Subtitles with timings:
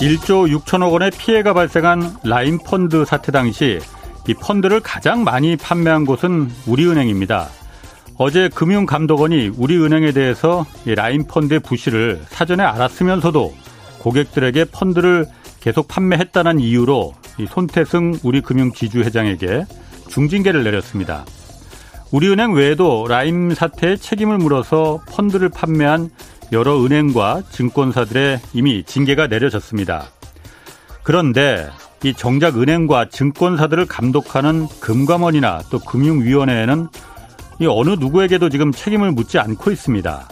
[0.00, 3.78] 1조 6천억 원의 피해가 발생한 라임 펀드 사태 당시
[4.26, 7.48] 이 펀드를 가장 많이 판매한 곳은 우리은행입니다.
[8.16, 13.54] 어제 금융감독원이 우리은행에 대해서 라임 펀드의 부실을 사전에 알았으면서도
[13.98, 15.26] 고객들에게 펀드를
[15.60, 17.12] 계속 판매했다는 이유로
[17.50, 19.66] 손태승 우리금융지주회장에게
[20.08, 21.26] 중징계를 내렸습니다.
[22.10, 26.10] 우리은행 외에도 라임 사태의 책임을 물어서 펀드를 판매한
[26.52, 30.06] 여러 은행과 증권사들의 이미 징계가 내려졌습니다.
[31.02, 31.68] 그런데
[32.02, 36.88] 이 정작 은행과 증권사들을 감독하는 금감원이나 또 금융위원회에는
[37.60, 40.28] 이 어느 누구에게도 지금 책임을 묻지 않고 있습니다.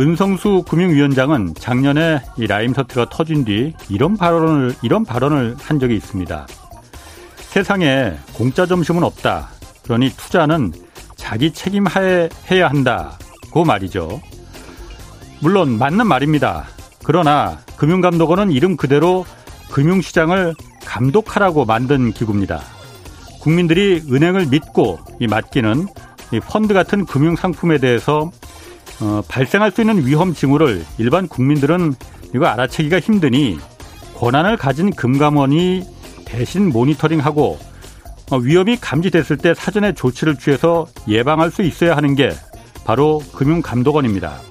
[0.00, 6.46] 은성수 금융위원장은 작년에 이 라임 사태가 터진 뒤 이런 발언을 이런 발언을 한 적이 있습니다.
[7.36, 9.50] 세상에 공짜 점심은 없다.
[9.82, 10.72] 그러니 투자는
[11.16, 14.20] 자기 책임하에 해야 한다고 말이죠.
[15.40, 16.66] 물론 맞는 말입니다.
[17.02, 19.24] 그러나 금융감독원은 이름 그대로
[19.70, 22.60] 금융시장을 감독하라고 만든 기구입니다.
[23.40, 25.86] 국민들이 은행을 믿고 이 맡기는
[26.32, 28.30] 이 펀드 같은 금융 상품에 대해서
[29.00, 31.94] 어, 발생할 수 있는 위험 징후를 일반 국민들은
[32.34, 33.58] 이거 알아채기가 힘드니
[34.16, 35.84] 권한을 가진 금감원이
[36.26, 37.58] 대신 모니터링하고
[38.30, 42.30] 어, 위험이 감지됐을 때 사전에 조치를 취해서 예방할 수 있어야 하는 게
[42.84, 44.49] 바로 금융감독원입니다.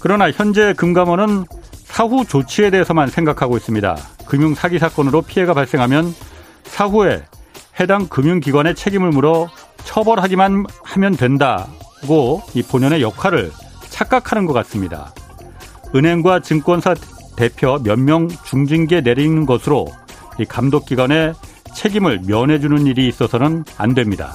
[0.00, 1.44] 그러나 현재 금감원은
[1.84, 3.96] 사후 조치에 대해서만 생각하고 있습니다.
[4.26, 6.14] 금융 사기 사건으로 피해가 발생하면
[6.64, 7.22] 사후에
[7.78, 9.48] 해당 금융기관의 책임을 물어
[9.84, 13.50] 처벌하기만 하면 된다고 이 본연의 역할을
[13.88, 15.12] 착각하는 것 같습니다.
[15.94, 16.94] 은행과 증권사
[17.36, 19.86] 대표 몇 명 중징계 내리는 것으로
[20.38, 21.34] 이 감독기관의
[21.74, 24.34] 책임을 면해주는 일이 있어서는 안 됩니다.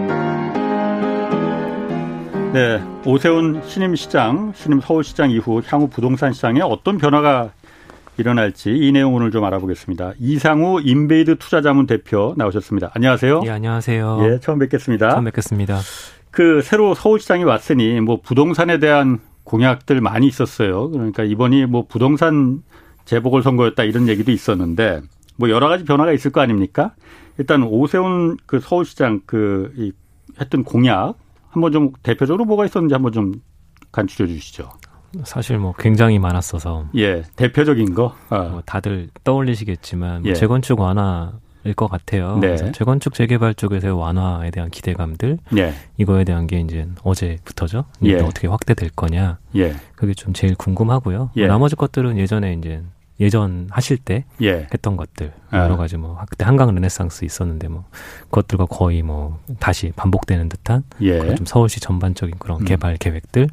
[2.53, 7.51] 네, 오세훈 신임 시장, 신임 서울시장 이후 향후 부동산 시장에 어떤 변화가
[8.17, 10.15] 일어날지 이 내용 오늘 좀 알아보겠습니다.
[10.19, 12.91] 이상우 인베이드 투자자문 대표 나오셨습니다.
[12.93, 13.43] 안녕하세요.
[13.45, 14.19] 예, 안녕하세요.
[14.23, 15.11] 예, 처음 뵙겠습니다.
[15.11, 15.79] 처음 뵙겠습니다.
[16.29, 20.89] 그 새로 서울시장이 왔으니 뭐 부동산에 대한 공약들 많이 있었어요.
[20.89, 22.63] 그러니까 이번이 뭐 부동산
[23.05, 24.99] 재보궐 선거였다 이런 얘기도 있었는데
[25.37, 26.95] 뭐 여러 가지 변화가 있을 거 아닙니까?
[27.37, 29.93] 일단 오세훈 그 서울시장 그
[30.37, 31.15] 했던 공약
[31.51, 33.33] 한번 좀 대표적으로 뭐가 있었는지 한번 좀
[33.91, 34.69] 간추려 주시죠.
[35.25, 38.43] 사실 뭐 굉장히 많았어서 예 대표적인 거 어.
[38.49, 40.33] 뭐 다들 떠올리시겠지만 뭐 예.
[40.33, 42.35] 재건축 완화일 것 같아요.
[42.35, 42.47] 네.
[42.47, 45.73] 그래서 재건축 재개발 쪽에서의 완화에 대한 기대감들 예.
[45.97, 47.83] 이거에 대한 게 이제 어제부터죠.
[47.99, 48.19] 이제 예.
[48.21, 49.73] 어떻게 확대될 거냐 예.
[49.95, 51.31] 그게 좀 제일 궁금하고요.
[51.35, 51.41] 예.
[51.41, 52.81] 뭐 나머지 것들은 예전에 이제
[53.21, 54.67] 예전 하실 때 예.
[54.73, 55.59] 했던 것들 아.
[55.59, 57.85] 여러 가지 뭐 그때 한강 르네상스 있었는데 뭐
[58.25, 61.19] 그것들과 거의 뭐 다시 반복되는 듯한 예.
[61.19, 62.65] 그런 좀 서울시 전반적인 그런 음.
[62.65, 63.47] 개발 계획들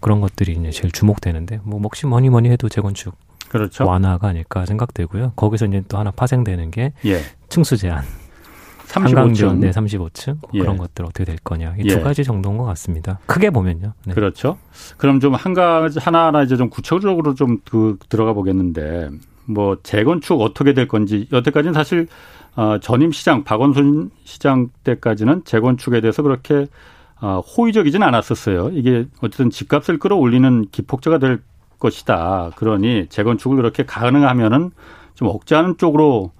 [0.00, 3.14] 그런 것들이 이제 제일 주목되는데 뭐 혹시 뭐니 뭐니 해도 재건축
[3.48, 3.86] 그렇죠.
[3.86, 5.32] 완화가 아닐까 생각되고요.
[5.36, 7.20] 거기서 이제 또 하나 파생되는 게 예.
[7.48, 8.02] 층수 제한,
[9.00, 9.58] 35층.
[9.58, 10.58] 네 35층 뭐 예.
[10.60, 11.88] 그런 것들 어떻게 될 거냐 이 예.
[11.96, 13.18] 두 가지 정도인 것 같습니다.
[13.26, 13.92] 크게 보면요.
[14.06, 14.14] 네.
[14.14, 14.58] 그렇죠.
[14.96, 19.10] 그럼 좀 한 가지 하나하나 이제 좀 구체적으로 좀 그 들어가 보겠는데
[19.46, 22.06] 뭐 재건축 어떻게 될 건지 여태까지는 사실
[22.56, 26.66] 어, 전임 시장 박원순 시장 때까지는 재건축에 대해서 그렇게
[27.20, 28.70] 어, 호의적이진 않았었어요.
[28.72, 31.40] 이게 어쨌든 집값을 끌어올리는 기폭제가 될
[31.78, 32.52] 것이다.
[32.56, 34.70] 그러니 재건축을 그렇게 가능하면은
[35.14, 36.32] 좀 억제하는 쪽으로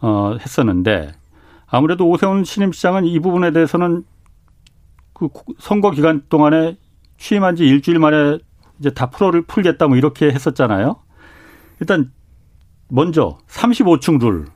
[0.00, 1.12] 어, 했었는데
[1.74, 4.04] 아무래도 오세훈 신임 시장은 이 부분에 대해서는
[5.12, 5.28] 그
[5.58, 6.76] 선거 기간 동안에
[7.18, 8.38] 취임한 지 일주일 만에
[8.78, 10.96] 이제 다 풀어를 풀겠다 뭐 이렇게 했었잖아요.
[11.80, 12.12] 일단
[12.88, 14.46] 먼저 35층 룰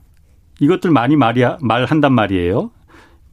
[0.61, 2.71] 이것들 많이 말이 말한단 말이에요.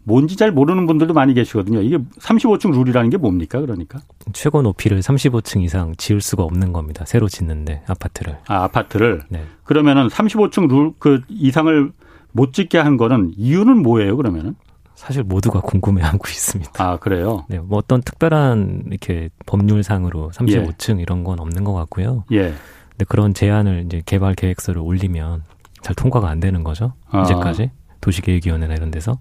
[0.04, 1.82] 뭔지 잘 모르는 분들도 많이 계시거든요.
[1.82, 3.60] 이게 35층 룰이라는 게 뭡니까?
[3.60, 4.00] 그러니까
[4.34, 7.06] 최고 높이를 35층 이상 지을 수가 없는 겁니다.
[7.06, 8.38] 새로 짓는데 아파트를.
[8.48, 9.44] 아, 아파트를 네.
[9.64, 11.92] 그러면은 35층 룰 그 이상을
[12.36, 14.18] 못 짓게 한 거는 이유는 뭐예요?
[14.18, 14.56] 그러면은
[14.94, 16.72] 사실 모두가 궁금해하고 있습니다.
[16.84, 17.46] 아 그래요.
[17.48, 22.26] 네, 뭐 어떤 특별한 이렇게 법률상으로 35층 이런 건 없는 것 같고요.
[22.34, 22.54] 예.
[22.90, 25.44] 근데 그런 제안을 이제 개발 계획서를 올리면
[25.82, 26.94] 잘 통과가 안 되는 거죠.
[27.10, 27.22] 아.
[27.22, 27.72] 이제까지
[28.06, 29.18] 도시계획위원회나 이런 데서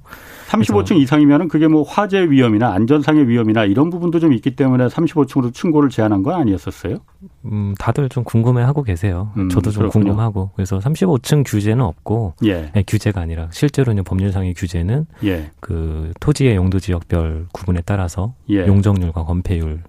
[0.49, 5.89] 35층 이상이면은 그게 뭐 화재 위험이나 안전상의 위험이나 이런 부분도 좀 있기 때문에 35층으로 층고를
[5.89, 6.99] 제한한 건 아니었었어요?
[7.47, 9.31] 음, 다들 좀 궁금해하고 계세요.
[9.39, 10.05] 음, 저도 좀 그렇군요.
[10.05, 12.71] 궁금하고 그래서 35층 규제는 없고 예.
[12.75, 15.51] 네, 규제가 아니라 실제로는 법률상의 규제는 예.
[15.61, 18.67] 그 토지의 용도 지역별 구분에 따라서 예.
[18.67, 19.83] 용적률과 건폐율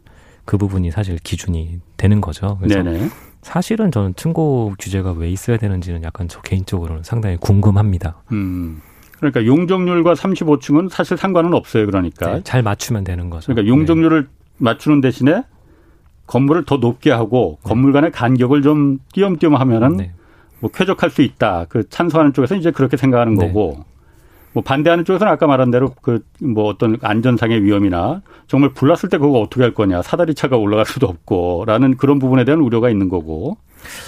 [0.45, 2.57] 그 부분이 사실 기준이 되는 거죠.
[2.61, 3.09] 그래서 네네.
[3.45, 8.23] 사실은 저는 층고 규제가 왜 있어야 되는지는 약간 저 개인적으로는 상당히 궁금합니다.
[8.31, 8.81] 음.
[9.19, 11.85] 그러니까 용적률과 35층은 사실 상관은 없어요.
[11.85, 13.53] 그러니까 네, 잘 맞추면 되는 거죠.
[13.53, 14.27] 그러니까 용적률을 네.
[14.57, 15.43] 맞추는 대신에
[16.25, 17.69] 건물을 더 높게 하고 네.
[17.69, 20.11] 건물 간의 간격을 좀 띄엄띄엄 하면은 네.
[20.59, 21.67] 뭐 쾌적할 수 있다.
[21.69, 23.45] 그 찬성하는 쪽에서 이제 그렇게 생각하는 네.
[23.45, 23.85] 거고
[24.55, 29.39] 뭐 반대하는 쪽에서는 아까 말한 대로 그 뭐 어떤 안전상의 위험이나 정말 불났을 때 그거
[29.39, 33.57] 어떻게 할 거냐 사다리 차가 올라갈 수도 없고라는 그런 부분에 대한 우려가 있는 거고.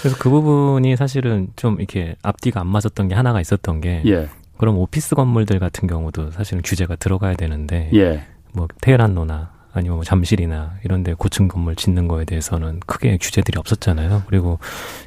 [0.00, 4.02] 그래서 그 부분이 사실은 좀 이렇게 앞뒤가 안 맞았던 게 하나가 있었던 게.
[4.06, 4.28] 예.
[4.56, 7.90] 그럼 오피스 건물들 같은 경우도 사실은 규제가 들어가야 되는데.
[7.94, 8.22] 예.
[8.52, 14.24] 뭐 테헤란로나 아니면 뭐 잠실이나 이런 데 고층 건물 짓는 거에 대해서는 크게 규제들이 없었잖아요.
[14.26, 14.58] 그리고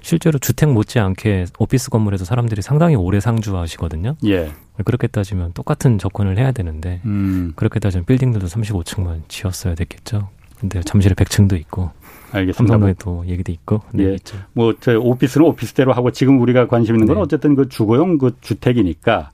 [0.01, 4.15] 실제로 주택 못지않게 오피스 건물에서 사람들이 상당히 오래 상주하시거든요.
[4.25, 4.51] 예.
[4.83, 7.53] 그렇게 따지면 똑같은 접근을 해야 되는데 음.
[7.55, 10.29] 그렇게 따지면 빌딩들도 35층만 지었어야 됐겠죠.
[10.59, 11.91] 근데 잠실에 100층도 있고
[12.31, 12.73] 알겠습니다.
[12.73, 13.81] 삼성에도 얘기도 있고.
[13.91, 14.13] 네, 예.
[14.15, 14.37] 있죠.
[14.53, 17.21] 뭐, 저 오피스는 오피스대로 하고 지금 우리가 관심 있는 건 네.
[17.21, 19.31] 어쨌든 그 주거용 그 주택이니까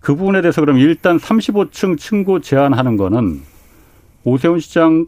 [0.00, 3.42] 그 부분에 대해서 그럼 일단 35층 층고 제한하는 거는
[4.24, 5.06] 오세훈 시장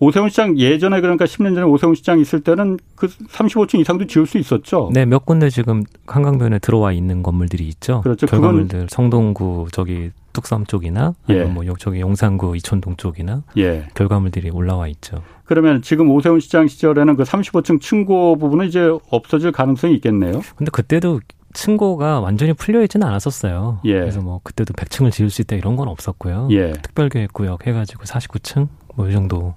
[0.00, 4.38] 오세훈 시장 예전에 그러니까 10년 전에 오세훈 시장 있을 때는 그 35층 이상도 지을 수
[4.38, 4.90] 있었죠.
[4.92, 8.00] 네, 몇 군데 지금 한강변에 들어와 있는 건물들이 있죠.
[8.02, 8.26] 그렇죠.
[8.26, 11.52] 결과물들 성동구 저기 뚝섬 쪽이나 아니면 예.
[11.52, 13.88] 뭐 저기 용산구 이촌동 쪽이나 예.
[13.94, 15.22] 결과물들이 올라와 있죠.
[15.44, 20.42] 그러면 지금 오세훈 시장 시절에는 그 35층 층고 부분은 이제 없어질 가능성이 있겠네요.
[20.56, 21.20] 근데 그때도
[21.54, 23.80] 층고가 완전히 풀려 있지는 않았었어요.
[23.84, 23.94] 예.
[24.00, 26.48] 그래서 뭐 그때도 100층을 지을 수 있다 이런 건 없었고요.
[26.50, 26.72] 예.
[26.72, 29.54] 특별계획구역 해가지고 49층 뭐 이 정도로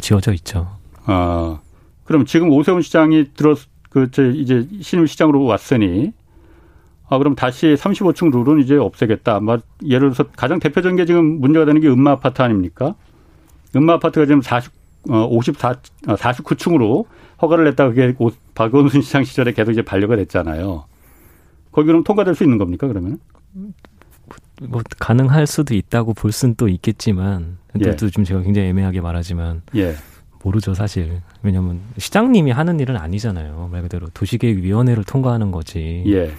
[0.00, 0.68] 지어져 있죠.
[1.04, 1.60] 아
[2.04, 3.54] 그럼 지금 오세훈 시장이 들어
[3.90, 6.12] 그저 이제 신임 시장으로 왔으니
[7.08, 9.40] 아 그럼 다시 35층 룰은 이제 없애겠다.
[9.40, 12.94] 막 예를 들어서 가장 대표적인 게 지금 문제가 되는 게 음마 아파트 아닙니까?
[13.76, 14.72] 음마 아파트가 지금 40
[15.10, 15.74] 어, 54,
[16.06, 17.04] 49층으로 어,
[17.42, 18.14] 허가를 냈다가 그게
[18.54, 20.84] 박원순 시장 시절에 계속 이제 반려가 됐잖아요.
[21.72, 23.18] 거기는 통과될 수 있는 겁니까 그러면?
[24.68, 27.96] 뭐 가능할 수도 있다고 볼 수는 또 있겠지만 예.
[27.96, 29.94] 또 지금 제가 굉장히 애매하게 말하지만 예.
[30.42, 36.32] 모르죠 사실 왜냐하면 시장님이 하는 일은 아니잖아요 말 그대로 도시계획위원회를 통과하는 거지 예.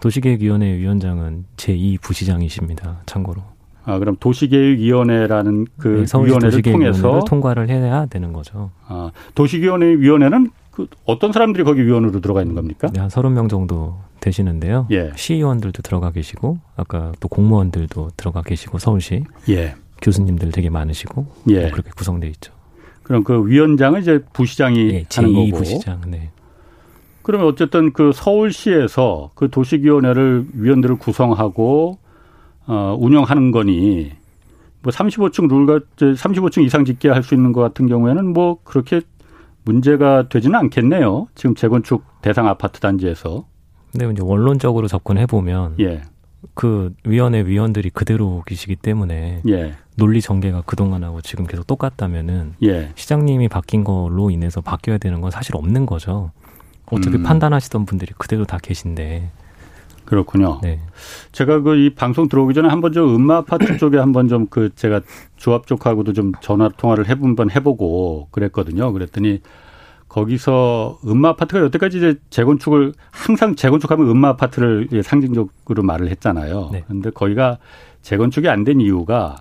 [0.00, 3.42] 도시계획위원회 위원장은 제2 부시장이십니다 참고로
[3.84, 10.50] 아 그럼 도시계획위원회라는 그 네, 위원회를 통해서 통과를 해야 되는 거죠 아 도시계획위원회 위원회는
[10.88, 12.88] 그 어떤 사람들이 거기 위원으로 들어가 있는 겁니까?
[12.92, 14.86] 네, 한 서른 명 정도 되시는데요.
[14.90, 15.12] 예.
[15.16, 19.74] 시의원들도 들어가 계시고 아까 또 공무원들도 들어가 계시고 서울시 예.
[20.02, 21.60] 교수님들 되게 많으시고 예.
[21.62, 22.52] 뭐 그렇게 구성돼 있죠.
[23.02, 25.58] 그럼 그 위원장은 이제 부시장이 예, 하는 거고.
[25.58, 26.00] 부시장.
[26.06, 26.30] 네.
[27.22, 31.98] 그러면 어쨌든 그 서울시에서 그 도시위원회를 위원들을 구성하고
[32.66, 34.12] 어 운영하는 거니
[34.82, 39.02] 뭐 35층 룰과 35층 이상 짓게 할 수 있는 것 같은 경우에는 뭐 그렇게
[39.70, 41.28] 문제가 되지는 않겠네요.
[41.36, 43.46] 지금 재건축 대상 아파트 단지에서.
[43.92, 46.02] 근데 이제 원론적으로 접근해 보면 예.
[46.54, 49.74] 그 위원회 위원들이 그대로 계시기 때문에 예.
[49.96, 52.90] 논리 전개가 그동안하고 지금 계속 똑같다면은 예.
[52.96, 56.32] 시장님이 바뀐 걸로 인해서 바뀌어야 되는 건 사실 없는 거죠.
[56.86, 57.22] 어떻게 음.
[57.22, 59.30] 판단하시던 분들이 그대로 다 계신데.
[60.10, 60.58] 그렇군요.
[60.62, 60.80] 네.
[61.32, 65.00] 제가 그 이 방송 들어오기 전에 한번 좀 음마 아파트 쪽에 한번 좀 그 제가
[65.36, 68.92] 조합 쪽하고도 좀 전화 통화를 해본 번 해보고 그랬거든요.
[68.92, 69.40] 그랬더니
[70.08, 76.70] 거기서 음마 아파트가 여태까지 이제 재건축을 항상 재건축하면 음마 아파트를 상징적으로 말을 했잖아요.
[76.72, 76.82] 네.
[76.88, 77.58] 그런데 거기가
[78.02, 79.36] 재건축이 안 된 이유가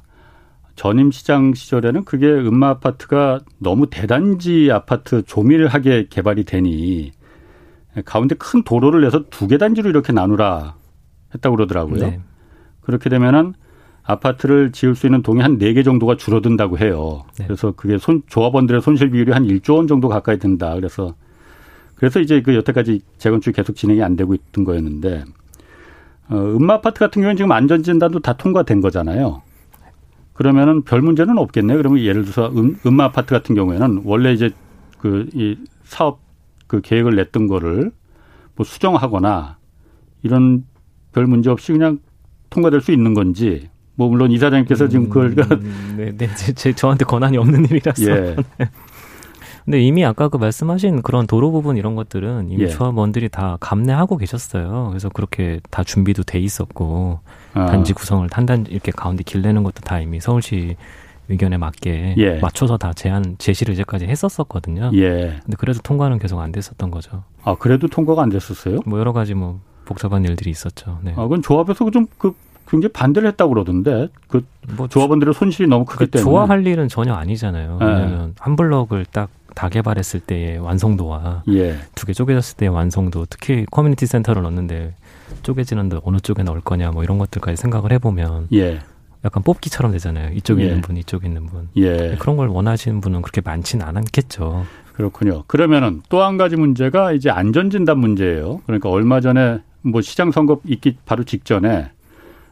[0.75, 7.11] 전임 시장 시절에는 그게 음마 아파트가 너무 대단지 아파트 조밀하게 개발이 되니
[8.03, 10.75] 가운데 큰 도로를 내서 두 개 단지로 이렇게 나누라
[11.35, 11.99] 했다고 그러더라고요.
[11.99, 12.19] 네.
[12.81, 13.53] 그렇게 되면은
[14.03, 17.23] 아파트를 지을 수 있는 동이 한 네 개 정도가 줄어든다고 해요.
[17.37, 17.45] 네.
[17.45, 20.73] 그래서 그게 손, 조합원들의 손실 비율이 한 1조 원 정도 가까이 된다.
[20.75, 21.15] 그래서
[21.95, 25.25] 그래서 이제 그 여태까지 재건축이 계속 진행이 안 되고 있던 거였는데
[26.29, 29.41] 어, 음마 아파트 같은 경우는 지금 안전 진단도 다 통과된 거잖아요.
[30.33, 31.77] 그러면은 별 문제는 없겠네요.
[31.77, 34.49] 그러면 예를 들어서 음, 음마 아파트 같은 경우에는 원래 이제
[34.99, 36.19] 그 이 사업
[36.69, 37.91] 그 계획을 냈던 거를
[38.55, 39.57] 뭐 수정하거나
[40.21, 40.63] 이런
[41.11, 41.97] 별 문제 없이 그냥
[42.51, 45.35] 통과될 수 있는 건지 뭐 물론 이사장님께서 음, 지금 그걸
[45.97, 48.09] 네, 네, 제, 제 저한테 권한이 없는 일이라서.
[48.09, 48.35] 예.
[49.65, 52.67] 근데 이미 아까 그 말씀하신 그런 도로 부분 이런 것들은 이미 예.
[52.67, 54.87] 조합원들이 다 감내하고 계셨어요.
[54.89, 57.19] 그래서 그렇게 다 준비도 돼 있었고
[57.55, 57.65] 아.
[57.65, 60.77] 단지 구성을 단단 이렇게 가운데 길 내는 것도 다 이미 서울시
[61.29, 62.39] 의견에 맞게 예.
[62.39, 64.91] 맞춰서 다 제안 제시를 이제까지 했었었거든요.
[64.95, 65.39] 예.
[65.43, 67.23] 근데 그래도 통과는 계속 안 됐었던 거죠.
[67.43, 68.79] 아 그래도 통과가 안 됐었어요?
[68.85, 70.99] 뭐 여러 가지 뭐 복잡한 일들이 있었죠.
[71.03, 71.13] 네.
[71.15, 72.33] 아 그건 조합에서 좀그
[72.67, 74.43] 굉장히 반대를 했다고 그러던데 그
[74.77, 77.79] 뭐 조합원들의 손실이 너무 크기 그 때문에 좋아할 일은 전혀 아니잖아요.
[77.79, 77.85] 네.
[77.85, 81.75] 왜냐하면 한 블럭을 딱 다 개발했을 때의 완성도와 예.
[81.95, 84.95] 두개 쪼개졌을 때의 완성도, 특히 커뮤니티 센터를 넣는데
[85.43, 88.79] 쪼개지는데 어느 쪽에 넣을 거냐 뭐 이런 것들까지 생각을 해보면 예.
[89.25, 90.33] 약간 뽑기처럼 되잖아요.
[90.33, 90.67] 이쪽에 예.
[90.67, 91.67] 있는 분, 이쪽에 있는 분.
[91.75, 92.15] 예.
[92.19, 94.65] 그런 걸 원하시는 분은 그렇게 많지는 않겠죠.
[94.93, 95.43] 그렇군요.
[95.47, 98.61] 그러면은 또 한 가지 문제가 이제 안전진단 문제예요.
[98.65, 101.91] 그러니까 얼마 전에 뭐 시장 선거 있기 바로 직전에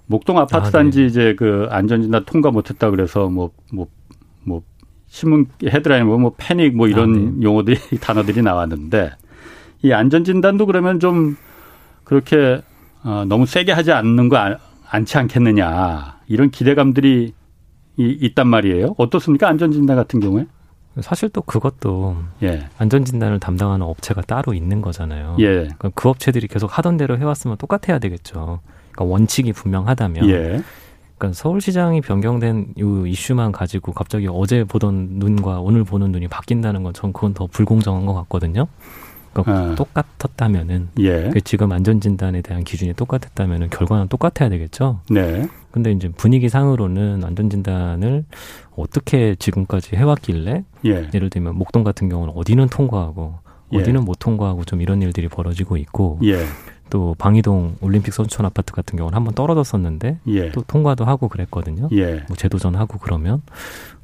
[0.05, 0.71] 목동 아파트 아, 네.
[0.71, 3.87] 단지 이제 그 안전진단 통과 못했다 그래서 뭐 뭐,
[4.43, 4.61] 뭐
[5.07, 7.41] 신문 헤드라인 뭐, 뭐 패닉 뭐 이런 아, 네.
[7.43, 9.11] 용어들이 단어들이 나왔는데
[9.83, 11.35] 이 안전진단도 그러면 좀
[12.05, 12.61] 그렇게
[13.03, 14.57] 어, 너무 세게 하지 않는 거 아,
[14.89, 17.33] 않지 않겠느냐 이런 기대감들이
[17.97, 18.95] 이, 있단 말이에요.
[18.97, 20.45] 어떻습니까 안전진단 같은 경우에?
[21.01, 22.67] 사실 또 그것도 예.
[22.79, 25.35] 안전진단을 담당하는 업체가 따로 있는 거잖아요.
[25.39, 25.45] 예.
[25.45, 28.61] 그러니까 그 업체들이 계속 하던 대로 해왔으면 똑같아야 되겠죠.
[28.91, 30.27] 그러니까 원칙이 분명하다면.
[30.29, 30.63] 예.
[31.17, 36.93] 그러니까 서울시장이 변경된 이 이슈만 가지고 갑자기 어제 보던 눈과 오늘 보는 눈이 바뀐다는 건
[36.93, 38.67] 전 그건 더 불공정한 것 같거든요.
[39.33, 39.75] 그러니까 아.
[39.75, 41.29] 똑같았다면은 예.
[41.31, 45.01] 그 지금 안전 진단에 대한 기준이 똑같았다면은 결과는 똑같아야 되겠죠.
[45.09, 45.47] 네.
[45.71, 48.25] 근데 이제 분위기 상으로는 안전 진단을
[48.75, 51.09] 어떻게 지금까지 해왔길래 예.
[51.13, 53.35] 예를 들면 목동 같은 경우는 어디는 통과하고
[53.73, 53.77] 예.
[53.77, 56.45] 어디는 못 통과하고 좀 이런 일들이 벌어지고 있고 예.
[56.89, 60.51] 또 방이동 올림픽 선수촌 아파트 같은 경우는 한번 떨어졌었는데 예.
[60.51, 61.89] 또 통과도 하고 그랬거든요.
[61.91, 62.23] 예.
[62.27, 63.41] 뭐 재도전하고 그러면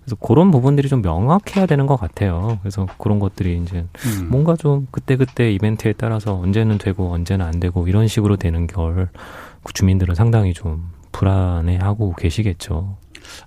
[0.04, 2.60] 그래서 그런 부분들이 좀 명확해야 되는 것 같아요.
[2.62, 4.28] 그래서 그런 것들이 이제 음.
[4.30, 9.74] 뭔가 좀 그때 그때 이벤트에 따라서 언제는 되고 언제는 안 되고 이런 식으로 되는 걸그
[9.74, 12.98] 주민들은 상당히 좀 불안해하고 계시겠죠.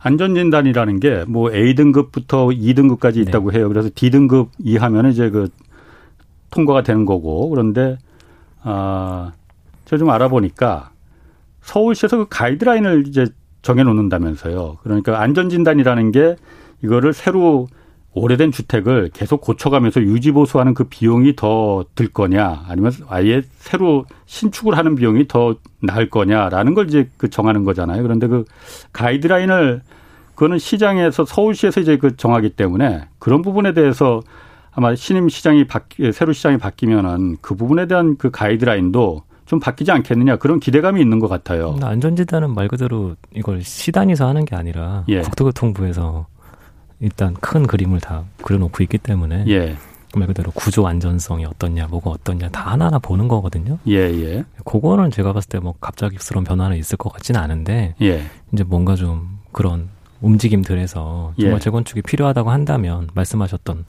[0.00, 3.58] 안전진단이라는 게 뭐 A 등급부터 2 등급까지 있다고 네.
[3.58, 3.68] 해요.
[3.68, 5.50] 그래서 D 등급 이하면 이제 그
[6.50, 7.98] 통과가 되는 거고 그런데
[8.62, 9.32] 아,
[9.84, 10.90] 제가 좀 알아보니까
[11.60, 13.26] 서울시에서 그 가이드라인을 이제
[13.66, 14.78] 정해 놓는다면서요.
[14.84, 16.36] 그러니까 안전진단이라는 게
[16.84, 17.66] 이거를 새로
[18.12, 24.78] 오래된 주택을 계속 고쳐가면서 유지 보수하는 그 비용이 더 들 거냐 아니면 아예 새로 신축을
[24.78, 28.02] 하는 비용이 더 나을 거냐라는 걸 이제 그 정하는 거잖아요.
[28.04, 28.44] 그런데 그
[28.92, 29.82] 가이드라인을
[30.34, 34.22] 그거는 시장에서 서울시에서 이제 그 정하기 때문에 그런 부분에 대해서
[34.70, 40.36] 아마 신임 시장이 바뀌 새로 시장이 바뀌면은 그 부분에 대한 그 가이드라인도 좀 바뀌지 않겠느냐
[40.36, 41.76] 그런 기대감이 있는 것 같아요.
[41.80, 45.20] 안전지단은 말 그대로 이걸 시단위서 하는 게 아니라 예.
[45.22, 46.26] 국토교통부에서
[47.00, 49.76] 일단 큰 그림을 다 그려놓고 있기 때문에 예.
[50.16, 53.78] 말 그대로 구조 안전성이 어떻냐, 뭐가 어떻냐 다 하나하나 보는 거거든요.
[53.86, 54.44] 예, 예.
[54.64, 58.22] 그거는 제가 봤을 때 뭐 갑작스러운 변화는 있을 것 같지는 않은데 예.
[58.52, 59.88] 이제 뭔가 좀 그런
[60.22, 61.60] 움직임들에서 정말 예.
[61.60, 63.84] 재건축이 필요하다고 한다면 말씀하셨던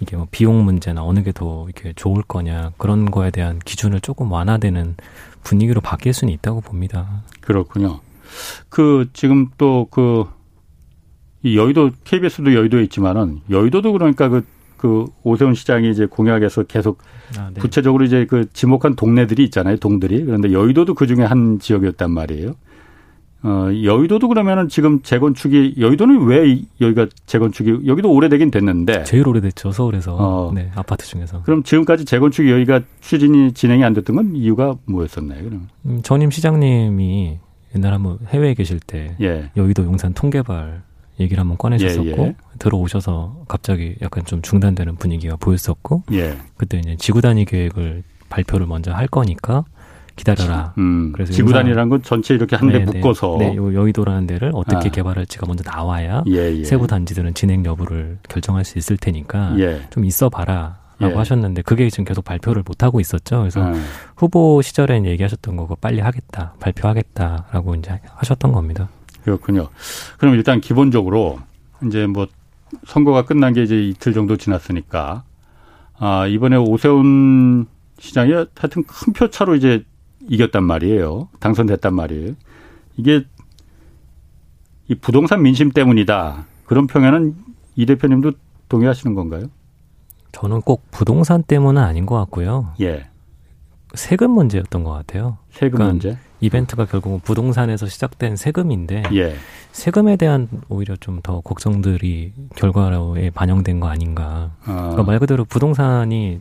[0.00, 4.32] 이게 뭐 비용 문제나 어느 게 더 이렇게 좋을 거냐 그런 거에 대한 기준을 조금
[4.32, 4.96] 완화되는
[5.44, 7.22] 분위기로 바뀔 수는 있다고 봅니다.
[7.40, 8.00] 그렇군요.
[8.68, 10.26] 그 지금 또그
[11.44, 14.44] 여의도 KBS도 여의도에 있지만은 여의도도 그러니까 그,
[14.76, 16.98] 그 오세훈 시장이 이제 공약에서 계속
[17.38, 17.60] 아, 네.
[17.60, 20.24] 구체적으로 이제 그 지목한 동네들이 있잖아요, 동들이.
[20.24, 22.54] 그런데 여의도도 그 중에 한 지역이었단 말이에요.
[23.42, 30.16] 어, 여의도도 그러면은 지금 재건축이 여의도는 왜 여기가 재건축이 여기도 오래되긴 됐는데 제일 오래됐죠 서울에서
[30.18, 35.42] 어, 네 아파트 중에서 그럼 지금까지 재건축이 여기가 추진이 진행이 안 됐던 건 이유가 뭐였었나요?
[35.42, 37.38] 그럼 음, 전임 시장님이
[37.74, 39.50] 옛날 한번 해외에 계실 때 예.
[39.56, 40.82] 여의도 용산 통개발
[41.18, 42.36] 얘기를 한번 꺼내셨었고 예, 예.
[42.58, 46.36] 들어오셔서 갑자기 약간 좀 중단되는 분위기가 보였었고 예.
[46.56, 49.64] 그때 이제 지구 단위 계획을 발표를 먼저 할 거니까
[50.20, 50.74] 기다려라.
[50.78, 54.88] 음, 그래서 지구단이라는 건 전체 이렇게 한데 네, 네, 묶어서 네, 요 여의도라는 데를 어떻게
[54.88, 54.92] 아.
[54.92, 56.64] 개발할지가 먼저 나와야 예, 예.
[56.64, 59.82] 세부 단지들은 진행 여부를 결정할 수 있을 테니까 예.
[59.90, 60.78] 좀 있어 봐라.
[60.98, 61.16] 라고 예.
[61.18, 63.38] 하셨는데 그게 지금 계속 발표를 못 하고 있었죠.
[63.38, 63.82] 그래서 음.
[64.18, 68.90] 후보 시절에 얘기하셨던 거고 빨리 하겠다, 발표하겠다라고 이제 하셨던 겁니다.
[69.24, 69.68] 그렇군요.
[70.18, 71.38] 그럼 일단 기본적으로
[71.86, 72.26] 이제 뭐
[72.86, 75.22] 선거가 끝난 게 이제 이틀 정도 지났으니까
[75.98, 77.66] 아 이번에 오세훈
[77.98, 79.82] 시장이 하여튼 큰 표 차로 이제
[80.30, 81.28] 이겼단 말이에요.
[81.40, 82.34] 당선됐단 말이에요.
[82.96, 83.24] 이게
[84.88, 86.46] 이 부동산 민심 때문이다.
[86.66, 87.34] 그런 평에는
[87.74, 88.32] 이 대표님도
[88.68, 89.46] 동의하시는 건가요?
[90.32, 92.72] 저는 꼭 부동산 때문은 아닌 것 같고요.
[92.80, 93.06] 예.
[93.94, 95.38] 세금 문제였던 것 같아요.
[95.50, 96.18] 세금 그러니까 문제?
[96.40, 99.34] 이벤트가 결국은 부동산에서 시작된 세금인데 예.
[99.72, 104.52] 세금에 대한 오히려 좀 더 걱정들이 결과로에 반영된 거 아닌가.
[104.64, 104.74] 아.
[104.74, 106.40] 그러니까 말 그대로 부동산이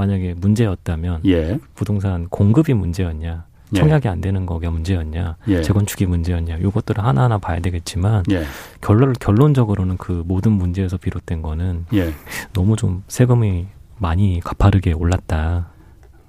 [0.00, 1.58] 만약에 문제였다면 예.
[1.74, 3.78] 부동산 공급이 문제였냐, 예.
[3.78, 5.62] 청약이 안 되는 거가 문제였냐, 예.
[5.62, 8.44] 재건축이 문제였냐, 이것들을 하나하나 봐야 되겠지만 예.
[8.80, 12.14] 결론 결론적으로는 그 모든 문제에서 비롯된 거는 예.
[12.52, 13.66] 너무 좀 세금이
[13.98, 15.68] 많이 가파르게 올랐다.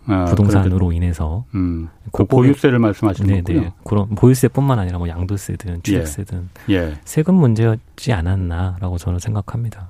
[0.08, 3.42] 아, 부동산으로 그래도, 인해서 음, 그 보유세를 말씀하시는 네네.
[3.44, 3.72] 거군요.
[3.86, 6.74] 그런 보유세뿐만 아니라 뭐 양도세든 취득세든 예.
[6.74, 6.94] 예.
[7.06, 9.90] 세금 문제였지 않았나라고 저는 생각합니다.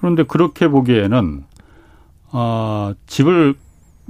[0.00, 1.44] 그런데 그렇게 보기에는
[2.32, 3.54] 어, 집을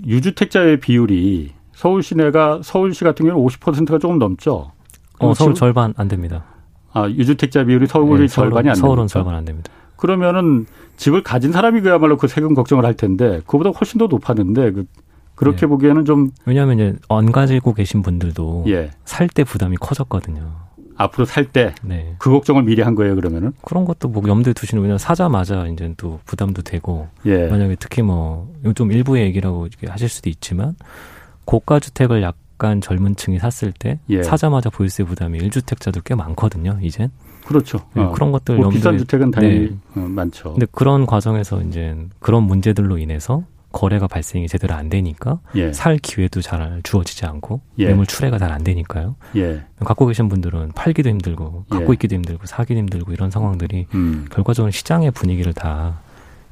[0.07, 4.73] 유주택자의 비율이 서울 시내가 서울시 같은 경우는 50%가 조금 넘죠.
[5.19, 6.45] 어, 서울 절반 안 됩니다.
[6.93, 8.81] 아, 유주택자 비율이 서울이 네, 절반이 안 됩니다.
[8.81, 9.71] 서울은 절반 안 됩니다.
[9.97, 14.85] 그러면은 집을 가진 사람이 그야말로 그 세금 걱정을 할 텐데 그보다 훨씬 더 높았는데 그
[15.35, 15.67] 그렇게 네.
[15.67, 18.91] 보기에는 좀 왜냐하면 이제 안 가지고 계신 분들도 예.
[19.05, 20.52] 살때 부담이 커졌거든요.
[21.02, 22.14] 앞으로 살때 네.
[22.18, 26.21] 그 걱정을 미리 한 거예요 그러면은 그런 것도 뭐 염두에 두시는 왜냐면 사자마자 이제 또
[26.25, 27.47] 부담도 되고 예.
[27.49, 30.76] 만약에 특히 뭐 좀 일부의 얘기라고 하실 수도 있지만
[31.44, 34.23] 고가 주택을 약간 젊은 층이 샀을 때 예.
[34.23, 37.11] 사자마자 보유세 부담이 1주택자들 꽤 많거든요 이젠
[37.44, 37.80] 그렇죠.
[37.94, 38.12] 네, 어.
[38.12, 39.76] 그런 것들 뭐 염두에 비싼 주택은 당연히 네.
[39.97, 40.52] 어, 많죠.
[40.52, 43.42] 근데 그런 과정에서 이제 그런 문제들로 인해서
[43.73, 45.73] 거래가 발생이 제대로 안 되니까 예.
[45.73, 47.87] 살 기회도 잘 주어지지 않고 예.
[47.87, 49.17] 매물 출회가 잘 안 되니까요.
[49.37, 49.62] 예.
[49.81, 51.95] 갖고 계신 분들은 팔기도 힘들고 갖고 예.
[51.95, 54.26] 있기도 힘들고 사기도 힘들고 이런 상황들이 음.
[54.31, 56.00] 결과적으로 시장의 분위기를 다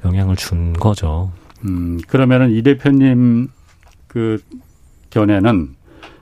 [0.03, 1.31] 영향을 준 거죠.
[1.65, 3.49] 음, 그러면은 이 대표님
[4.07, 4.41] 그
[5.11, 5.75] 견해는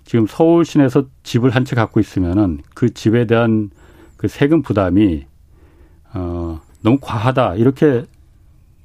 [0.04, 3.70] 지금 서울 시내에서 집을 한 채 갖고 있으면은 그 집에 대한
[4.18, 5.26] 그 세금 부담이
[6.14, 8.04] 어 너무 과하다 이렇게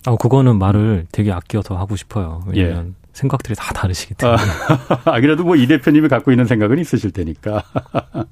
[0.06, 2.42] 아, 그거는 말을 되게 아껴서 하고 싶어요.
[2.46, 3.04] 왜냐면 예.
[3.12, 4.42] 생각들이 다 다르시기 때문에.
[5.06, 7.62] 아, 그래도 뭐 이 대표님이 갖고 있는 생각은 있으실 테니까.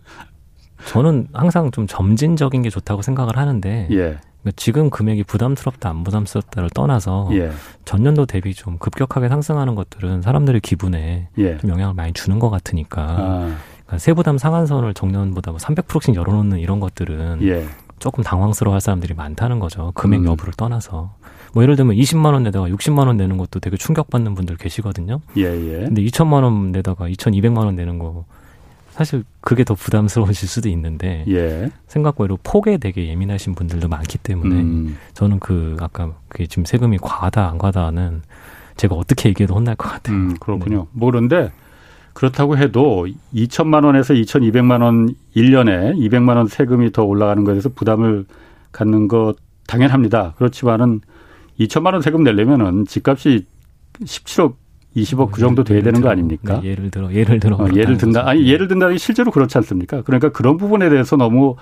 [0.86, 3.96] 저는 항상 좀 점진적인 게 좋다고 생각을 하는데 예.
[3.96, 7.52] 그러니까 지금 금액이 부담스럽다 안 부담스럽다를 떠나서 예.
[7.84, 11.56] 전년도 대비 좀 급격하게 상승하는 것들은 사람들의 기분에 예.
[11.58, 13.56] 좀 영향을 많이 주는 것 같으니까 아.
[13.86, 17.64] 그러니까 세부담 상한선을 정년보다 뭐 300%씩 열어놓는 이런 것들은 예.
[18.00, 19.92] 조금 당황스러워할 사람들이 많다는 거죠.
[19.94, 20.26] 금액 음.
[20.26, 21.14] 여부를 떠나서.
[21.52, 25.20] 뭐 예를 들면 20만 원 내다가 60만 원 내는 것도 되게 충격받는 분들 계시거든요.
[25.36, 25.84] 예, 예.
[25.84, 28.24] 근데 2천만 원 내다가 2,200만 원 내는 거
[28.90, 31.70] 사실 그게 더 부담스러우실 수도 있는데 예.
[31.86, 34.98] 생각외로 폭에 되게 예민하신 분들도 많기 때문에 음.
[35.14, 38.22] 저는 그 아까 그게 지금 세금이 과하다 안 과하다는
[38.76, 40.16] 제가 어떻게 얘기해도 혼날 것 같아요.
[40.16, 40.78] 음, 그렇군요.
[40.78, 40.84] 네.
[40.92, 41.52] 뭐 그런데
[42.12, 48.26] 그렇다고 해도 2천만 원에서 2,200만 원 1년에 200만 원 세금이 더 올라가는 것에 대해서 부담을
[48.72, 49.36] 갖는 것
[49.66, 50.34] 당연합니다.
[50.36, 51.00] 그렇지만은
[51.66, 53.46] 2천만 원 세금 내려면은 집값이
[54.00, 54.54] 17억
[54.96, 56.60] 20억 그 정도 돼야 되는 거 아닙니까?
[56.60, 60.02] 네, 예를 들어 예를 들어 어, 예를 든다 아니 예를 든다는 게 실제로 그렇지 않습니까?
[60.02, 61.56] 그러니까 그런 부분에 대해서 너무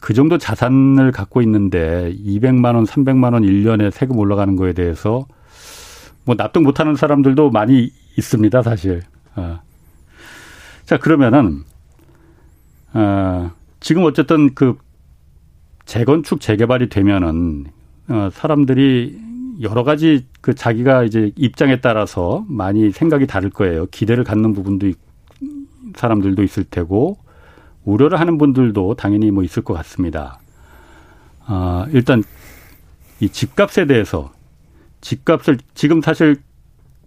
[0.00, 5.26] 그 정도 자산을 갖고 있는데 200만 원, 300만 원 1년에 세금 올라가는 거에 대해서
[6.24, 9.02] 뭐 납득 못 하는 사람들도 많이 있습니다, 사실.
[9.36, 9.60] 어.
[10.84, 11.62] 자, 그러면은
[12.92, 14.76] 어, 지금 어쨌든 그
[15.84, 17.66] 재건축 재개발이 되면은
[18.08, 19.18] 어, 사람들이
[19.62, 23.86] 여러 가지 그 자기가 이제 입장에 따라서 많이 생각이 다를 거예요.
[23.86, 24.96] 기대를 갖는 부분도 있,
[25.96, 27.18] 사람들도 있을 테고
[27.84, 30.38] 우려를 하는 분들도 당연히 뭐 있을 것 같습니다.
[31.46, 32.22] 아, 일단
[33.20, 34.32] 이 집값에 대해서
[35.00, 36.36] 집값을 지금 사실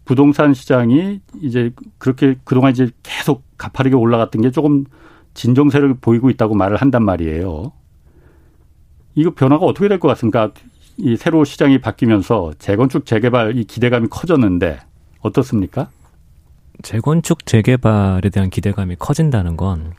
[0.05, 4.85] 부동산 시장이 이제 그렇게 그동안 이제 계속 가파르게 올라갔던 게 조금
[5.33, 7.71] 진정세를 보이고 있다고 말을 한단 말이에요.
[9.15, 10.51] 이거 변화가 어떻게 될 것 같습니까?
[10.97, 14.79] 이 새로 시장이 바뀌면서 재건축 재개발 이 기대감이 커졌는데
[15.21, 15.89] 어떻습니까?
[16.81, 19.93] 재건축 재개발에 대한 기대감이 커진다는 건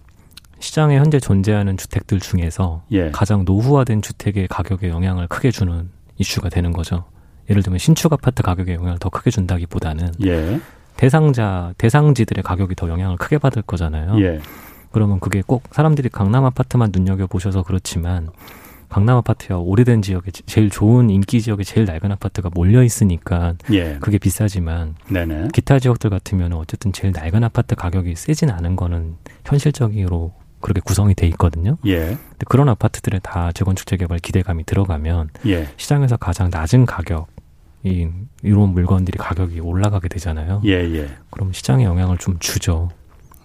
[0.60, 3.10] 시장에 현재 존재하는 주택들 중에서 예.
[3.10, 7.04] 가장 노후화된 주택의 가격에 영향을 크게 주는 이슈가 되는 거죠.
[7.48, 10.60] 예를 들면 신축 아파트 가격에 영향을 더 크게 준다기보다는 예.
[10.96, 14.20] 대상자 대상지들의 가격이 더 영향을 크게 받을 거잖아요.
[14.20, 14.40] 예.
[14.90, 18.30] 그러면 그게 꼭 사람들이 강남 아파트만 눈여겨 보셔서 그렇지만
[18.88, 23.98] 강남 아파트야 오래된 지역에 제일 좋은 인기 지역에 제일 낡은 아파트가 몰려 있으니까 예.
[24.00, 25.48] 그게 비싸지만 네네.
[25.52, 31.26] 기타 지역들 같으면 어쨌든 제일 낡은 아파트 가격이 세진 않은 거는 현실적으로 그렇게 구성이 돼
[31.28, 31.76] 있거든요.
[31.86, 31.98] 예.
[32.06, 35.68] 근데 그런 아파트들에 다 재건축 재개발 기대감이 들어가면 예.
[35.76, 37.28] 시장에서 가장 낮은 가격
[37.84, 38.08] 이
[38.42, 40.62] 이런 물건들이 가격이 올라가게 되잖아요.
[40.64, 41.08] 예, 예.
[41.30, 42.88] 그럼 시장에 영향을 좀 주죠.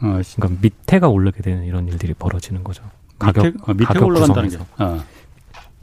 [0.01, 2.83] 어, 그러니까 밑에가 오르게 되는 이런 일들이 벌어지는 거죠.
[3.19, 4.75] 가격 밑에, 어, 밑에 가격 올라간다는 구성에서.
[4.77, 4.83] 게.
[4.83, 5.03] 어.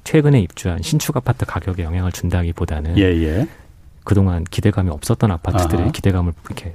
[0.05, 3.49] 최근에 입주한 신축 아파트 가격에 영향을 준다기보다는 예, 예.
[4.05, 5.93] 그동안 기대감이 없었던 아파트들의 아하.
[5.93, 6.75] 기대감을 이렇게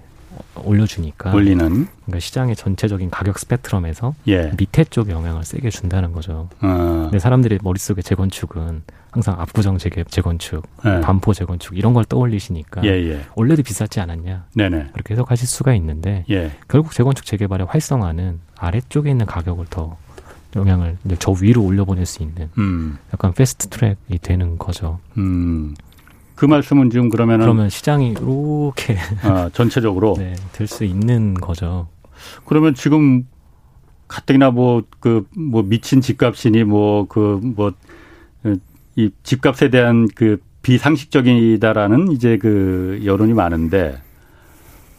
[0.63, 4.51] 올려주니까 올리는 그러니까 시장의 전체적인 가격 스펙트럼에서 예.
[4.57, 6.49] 밑에 쪽 영향을 세게 준다는 거죠.
[6.61, 7.01] 어.
[7.03, 11.01] 근데 사람들이 머릿속에 재건축은 항상 압구정 재개, 재건축, 예.
[11.01, 13.09] 반포 재건축 이런 걸 떠올리시니까 예예.
[13.11, 13.21] 예.
[13.35, 14.89] 원래도 비쌌지 않았냐 네네.
[14.93, 16.51] 그렇게 해석하실 수가 있는데 예.
[16.67, 19.97] 결국 재건축 재개발의 활성화는 아래쪽에 있는 가격을 더
[20.55, 22.97] 영향을 이제 저 위로 올려보낼 수 있는 음.
[23.13, 24.99] 약간 fast track이 되는 거죠.
[25.17, 25.75] 음.
[26.35, 31.87] 그 말씀은 지금 그러면은 그러면 시장이 이렇게 아, 전체적으로 네, 될 수 있는 거죠.
[32.45, 33.27] 그러면 지금
[34.07, 37.73] 가뜩이나 뭐 그뭐 그, 뭐 미친 집값이니 뭐 그 뭐
[38.97, 43.97] 이 집값에 대한 그 비상식적이다라는 이제 그 여론이 많은데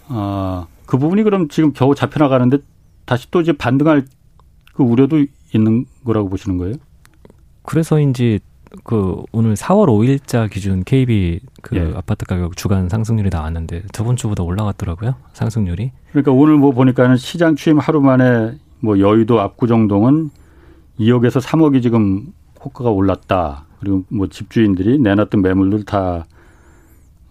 [0.09, 2.59] 아그 부분이 그럼 지금 겨우 잡혀 나가는데
[3.07, 4.05] 다시 또 이제 반등할
[4.77, 6.77] 그 우려도 있는 거라고 보시는 거예요?
[7.62, 8.41] 그래서인지
[8.85, 11.93] 그 오늘 4월 5일자 기준 KB 그 예.
[11.95, 15.15] 아파트 가격 주간 상승률이 나왔는데 저번 주보다 올라갔더라고요.
[15.33, 15.93] 상승률이.
[16.11, 20.31] 그러니까 오늘 뭐 보니까는 시장 취임 하루 만에 뭐 여의도 압구정동은
[21.01, 23.65] 2억에서 3억이 지금 호가가 올랐다.
[23.81, 26.27] 그리고 뭐 집주인들이 내놨던 매물들 다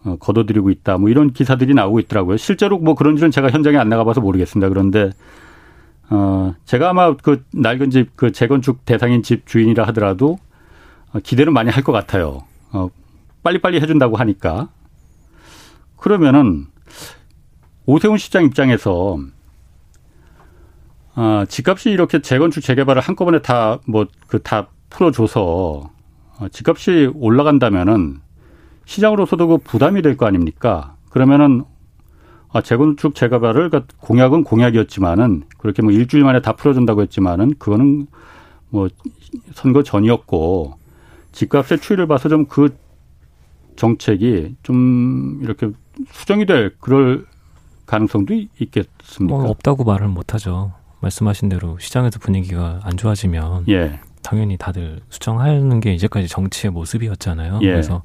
[0.03, 0.97] 어, 걷어들이고 있다.
[0.97, 2.37] 뭐 이런 기사들이 나오고 있더라고요.
[2.37, 4.69] 실제로 뭐 그런지는 제가 현장에 안 나가봐서 모르겠습니다.
[4.69, 5.11] 그런데
[6.09, 10.37] 어 제가 아마 그 낡은 집 그 재건축 대상인 집 주인이라 하더라도
[11.13, 12.43] 어, 기대는 많이 할 것 같아요.
[12.71, 12.89] 어,
[13.43, 14.69] 빨리빨리 해준다고 하니까.
[15.97, 16.67] 그러면은
[17.85, 19.17] 오세훈 시장 입장에서
[21.15, 25.89] 아, 집값이 이렇게 재건축 재개발을 한꺼번에 다 뭐 그 다 풀어줘서
[26.39, 28.19] 어, 집값이 올라간다면은
[28.85, 30.95] 시장으로서도 그 부담이 될 거 아닙니까?
[31.09, 31.65] 그러면은 아,
[32.61, 38.07] 재건축 재개발을 그러니까 공약은 공약이었지만은 그렇게 뭐 일주일 만에 다 풀어준다고 했지만은 그거는
[38.69, 38.87] 뭐
[39.53, 40.73] 선거 전이었고
[41.31, 42.69] 집값의 추이를 봐서 좀 그
[43.75, 45.69] 정책이 좀 이렇게
[46.11, 47.25] 수정이 될 그럴
[47.85, 49.35] 가능성도 있겠습니까?
[49.37, 50.73] 뭐 없다고 말을 못하죠.
[51.01, 53.99] 말씀하신 대로 시장에서 분위기가 안 좋아지면 예.
[54.23, 57.59] 당연히 다들 수정하는 게 이제까지 정치의 모습이었잖아요.
[57.61, 57.67] 예.
[57.71, 58.01] 그래서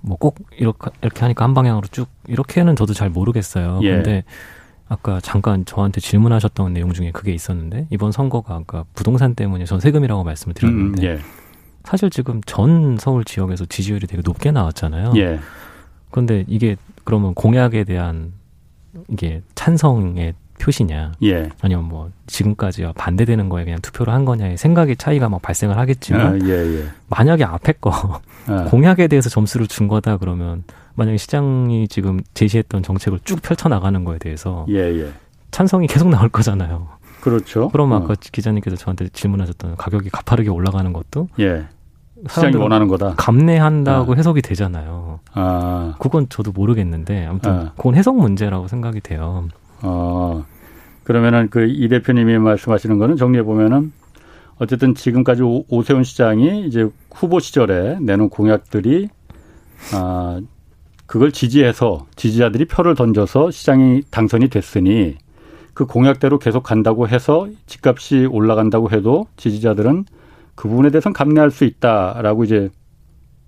[0.00, 3.80] 뭐 꼭 이렇게 이렇게 하니까 한 방향으로 쭉 이렇게는 저도 잘 모르겠어요.
[3.82, 3.90] 예.
[3.90, 4.24] 근데
[4.88, 10.22] 아까 잠깐 저한테 질문하셨던 내용 중에 그게 있었는데 이번 선거가 아까 부동산 때문에 전 세금이라고
[10.24, 11.18] 말씀을 드렸는데 음, 예.
[11.84, 15.12] 사실 지금 전 서울 지역에서 지지율이 되게 높게 나왔잖아요.
[15.16, 15.38] 예.
[16.10, 18.32] 그런데 이게 그러면 공약에 대한
[19.08, 21.48] 이게 찬성의 표시냐, 예.
[21.60, 26.46] 아니면 뭐 지금까지와 반대되는 거에 그냥 투표를 한 거냐의 생각의 차이가 막 발생을 하겠지만, 아,
[26.46, 26.84] 예, 예.
[27.08, 28.64] 만약에 앞에 거 아.
[28.70, 30.64] 공약에 대해서 점수를 준 거다 그러면
[30.94, 35.12] 만약에 시장이 지금 제시했던 정책을 쭉 펼쳐 나가는 거에 대해서 예, 예.
[35.50, 36.88] 찬성이 계속 나올 거잖아요.
[37.20, 37.68] 그렇죠.
[37.70, 38.16] 그럼 아까 어.
[38.20, 41.66] 기자님께서 저한테 질문하셨던 가격이 가파르게 올라가는 것도 예.
[42.28, 43.14] 시장이 원하는 거다.
[43.16, 44.16] 감내한다고 아.
[44.16, 45.20] 해석이 되잖아요.
[45.34, 45.94] 아.
[45.98, 47.72] 그건 저도 모르겠는데 아무튼 아.
[47.76, 49.48] 그건 해석 문제라고 생각이 돼요.
[49.82, 50.44] 어.
[51.04, 53.92] 그러면은 그 이 대표님이 말씀하시는 거는 정리해 보면은
[54.58, 59.08] 어쨌든 지금까지 오, 오세훈 시장이 이제 후보 시절에 내놓은 공약들이
[59.94, 60.40] 아
[61.06, 65.16] 그걸 지지해서 지지자들이 표를 던져서 시장이 당선이 됐으니
[65.74, 70.06] 그 공약대로 계속 간다고 해서 집값이 올라간다고 해도 지지자들은
[70.54, 72.70] 그 부분에 대해서는 감내할 수 있다라고 이제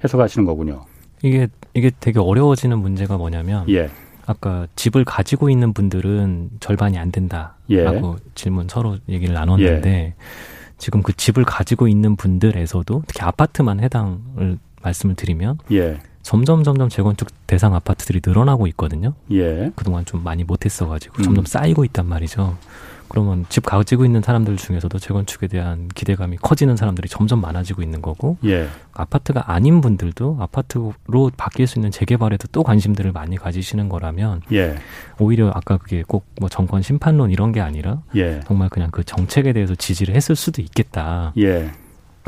[0.04, 0.82] 해석하시는 거군요.
[1.22, 3.88] 이게 이게 되게 어려워지는 문제가 뭐냐면 예.
[4.28, 8.30] 아까 집을 가지고 있는 분들은 절반이 안 된다라고 예.
[8.34, 10.14] 질문 서로 얘기를 나눴는데 예.
[10.76, 15.98] 지금 그 집을 가지고 있는 분들에서도 특히 아파트만 해당을 말씀을 드리면 예.
[16.28, 19.14] 점점 점점 재건축 대상 아파트들이 늘어나고 있거든요.
[19.32, 19.72] 예.
[19.74, 21.22] 그동안 좀 많이 못했어가지고 음.
[21.22, 22.54] 점점 쌓이고 있단 말이죠.
[23.08, 28.36] 그러면 집 가지고 있는 사람들 중에서도 재건축에 대한 기대감이 커지는 사람들이 점점 많아지고 있는 거고
[28.44, 28.68] 예.
[28.92, 34.74] 아파트가 아닌 분들도 아파트로 바뀔 수 있는 재개발에도 또 관심들을 많이 가지시는 거라면 예.
[35.18, 38.40] 오히려 아까 그게 꼭 뭐 정권 심판론 이런 게 아니라 예.
[38.46, 41.32] 정말 그냥 그 정책에 대해서 지지를 했을 수도 있겠다.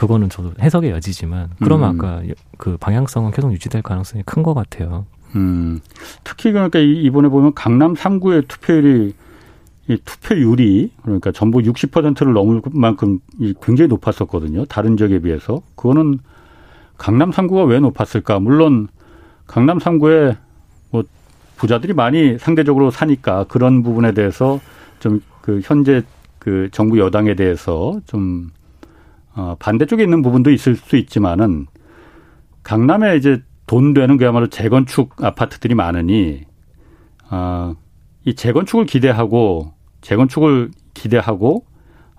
[0.01, 0.07] 예.
[0.07, 2.01] 그거는 저도 해석의 여지지만 그러면 음.
[2.01, 2.23] 아까
[2.59, 5.07] 그 방향성은 계속 유지될 가능성이 큰 것 같아요.
[5.37, 5.81] 음.
[6.25, 9.15] 특히 그러니까 이번에 보면 강남 3구의 투표율이
[9.89, 13.19] 이 투표율이 그러니까 전부 60%를 넘을 만큼
[13.63, 14.65] 굉장히 높았었거든요.
[14.67, 15.63] 다른 지역에 비해서.
[15.77, 16.19] 그거는
[16.97, 18.41] 강남 3구가 왜 높았을까?
[18.41, 18.89] 물론
[19.47, 20.37] 강남 3구에
[20.91, 21.03] 뭐
[21.57, 24.61] 부자들이 많이 상대적으로 사니까 그런 부분에 대해서
[25.01, 26.03] 좀 그 현재
[26.39, 28.51] 그 정부 여당에 대해서 좀
[29.35, 31.67] 어, 반대쪽에 있는 부분도 있을 수 있지만은
[32.63, 36.43] 강남에 이제 돈 되는 그야말로 재건축 아파트들이 많으니
[37.31, 37.75] 어,
[38.25, 41.65] 이 재건축을 기대하고 재건축을 기대하고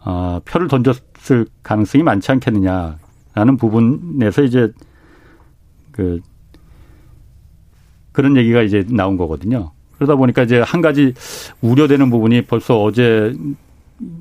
[0.04, 4.72] 어, 표를 던졌을 가능성이 많지 않겠느냐라는 부분에서 이제
[5.92, 6.20] 그
[8.12, 9.72] 그런 얘기가 이제 나온 거거든요.
[9.96, 11.14] 그러다 보니까 이제 한 가지
[11.62, 13.36] 우려되는 부분이 벌써 어제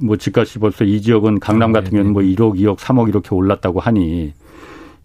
[0.03, 4.33] 뭐 집값이 벌써 이 지역은 강남 같은 경우는 뭐 1억, 2억, 3억 이렇게 올랐다고 하니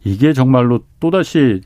[0.03, 1.61] 이게 정말로 또다시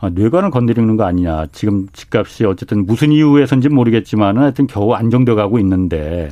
[0.00, 1.46] 아, 뇌관을 건드리는 거 아니냐.
[1.52, 6.30] 지금 집값이 어쨌든 무슨 이유에선지 모르겠지만 하여튼 겨우 안정돼 가고 있는데.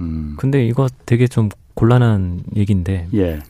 [0.00, 0.34] 음.
[0.38, 3.08] 근데 이거 되게 좀 곤란한 얘기인데.
[3.14, 3.40] 예.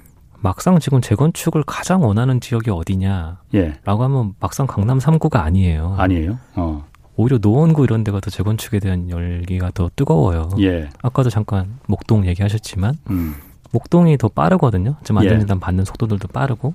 [0.41, 3.39] 막상 지금 재건축을 가장 원하는 지역이 어디냐?
[3.55, 3.75] 예.
[3.85, 5.95] 라고 하면 막상 강남 3구가 아니에요.
[5.99, 6.39] 아니에요.
[6.57, 6.85] 어.
[7.17, 10.51] 오히려 노원구 이런 데가 더 재건축에 대한 열기가 더 뜨거워요.
[10.61, 10.89] 예.
[11.03, 13.35] 아까도 잠깐 목동 얘기하셨지만 음.
[13.73, 14.97] 목동이 더 빠르거든요.
[15.03, 15.61] 지금 안전진단 예.
[15.61, 16.75] 받는 속도들도 빠르고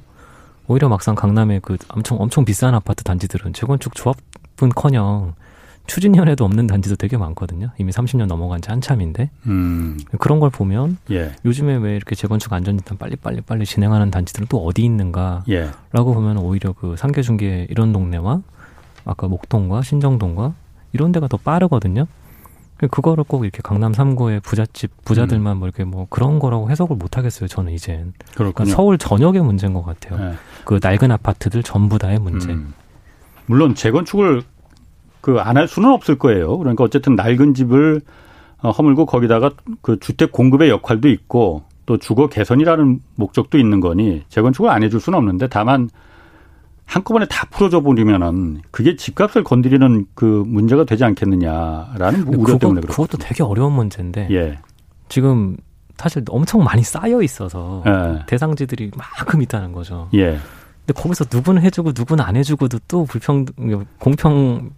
[0.67, 5.35] 오히려 막상 강남의 그 엄청 엄청 비싼 아파트 단지들은 재건축 조합은커녕
[5.87, 7.71] 추진연에도 없는 단지도 되게 많거든요.
[7.77, 9.99] 이미 30년 넘어간 지 한참인데 음.
[10.19, 11.33] 그런 걸 보면 예.
[11.43, 15.71] 요즘에 왜 이렇게 재건축 안전진단 빨리 빨리 빨리 진행하는 단지들은 또 어디 있는가라고 예.
[15.91, 18.41] 보면 오히려 그 상계중개 이런 동네와
[19.05, 20.53] 아까 목동과 신정동과
[20.93, 22.07] 이런 데가 더 빠르거든요.
[22.89, 25.59] 그거를 꼭 이렇게 강남 3구의 부잣집 부자들만 음.
[25.59, 27.47] 뭐 이렇게 뭐 그런 거라고 해석을 못 하겠어요.
[27.47, 28.13] 저는 이젠.
[28.33, 30.19] 그러니까 서울 전역의 문제인 것 같아요.
[30.19, 30.35] 네.
[30.65, 32.51] 그 낡은 아파트들 전부 다의 문제.
[32.51, 32.73] 음.
[33.45, 34.41] 물론 재건축을
[35.21, 36.57] 그 안 할 수는 없을 거예요.
[36.57, 38.01] 그러니까 어쨌든 낡은 집을
[38.63, 44.69] 어, 허물고 거기다가 그 주택 공급의 역할도 있고 또 주거 개선이라는 목적도 있는 거니 재건축을
[44.71, 45.89] 안 해줄 수는 없는데 다만
[46.91, 53.01] 한꺼번에 다 풀어져 버리면은 그게 집값을 건드리는 그 문제가 되지 않겠느냐라는 우려 그거, 때문에 그렇죠.
[53.03, 54.59] 그것도 되게 어려운 문제인데 예.
[55.07, 55.55] 지금
[55.95, 58.25] 사실 엄청 많이 쌓여 있어서 예.
[58.25, 60.09] 대상지들이 만큼 있다는 거죠.
[60.15, 60.37] 예.
[60.85, 63.45] 근데 거기서 누구는 해주고 누구는 안 해주고도 또 불평
[63.99, 64.69] 공평의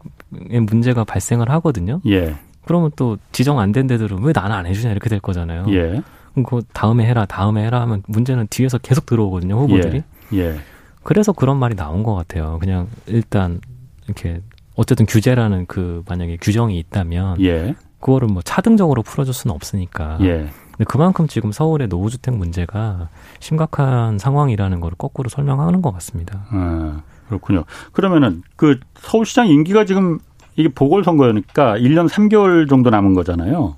[0.67, 1.99] 문제가 발생을 하거든요.
[2.06, 2.36] 예.
[2.65, 5.65] 그러면 또 지정 안 된 데들은 왜 나는 안 해주냐 이렇게 될 거잖아요.
[5.69, 6.04] 예.
[6.45, 10.04] 그 다음에 해라 다음에 해라 하면 문제는 뒤에서 계속 들어오거든요 후보들이.
[10.34, 10.56] 예.
[11.03, 11.05] 예.
[11.05, 12.57] 그래서 그런 말이 나온 것 같아요.
[12.59, 13.59] 그냥 일단
[14.05, 14.41] 이렇게
[14.75, 17.75] 어쨌든 규제라는 그 만약에 규정이 있다면 예.
[17.99, 20.17] 그거를 뭐 차등적으로 풀어줄 수는 없으니까.
[20.21, 20.49] 예.
[20.71, 26.45] 근데 그만큼 지금 서울의 노후주택 문제가 심각한 상황이라는 걸 거꾸로 설명하는 것 같습니다.
[26.49, 27.63] 아, 그렇군요.
[27.91, 30.19] 그러면은 그 서울시장 임기가 지금
[30.55, 33.75] 이게 보궐선거니까 1년 3개월 정도 남은 거잖아요.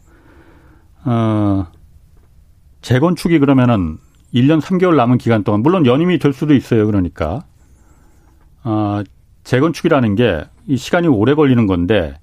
[1.03, 1.67] 어,
[2.81, 3.97] 재건축이 그러면은
[4.35, 6.85] 1년 3개월 남은 기간 동안 물론 연임이 될 수도 있어요.
[6.85, 7.43] 그러니까
[8.63, 9.01] 어,
[9.43, 12.15] 재건축이라는 게 이 시간이 오래 걸리는 건데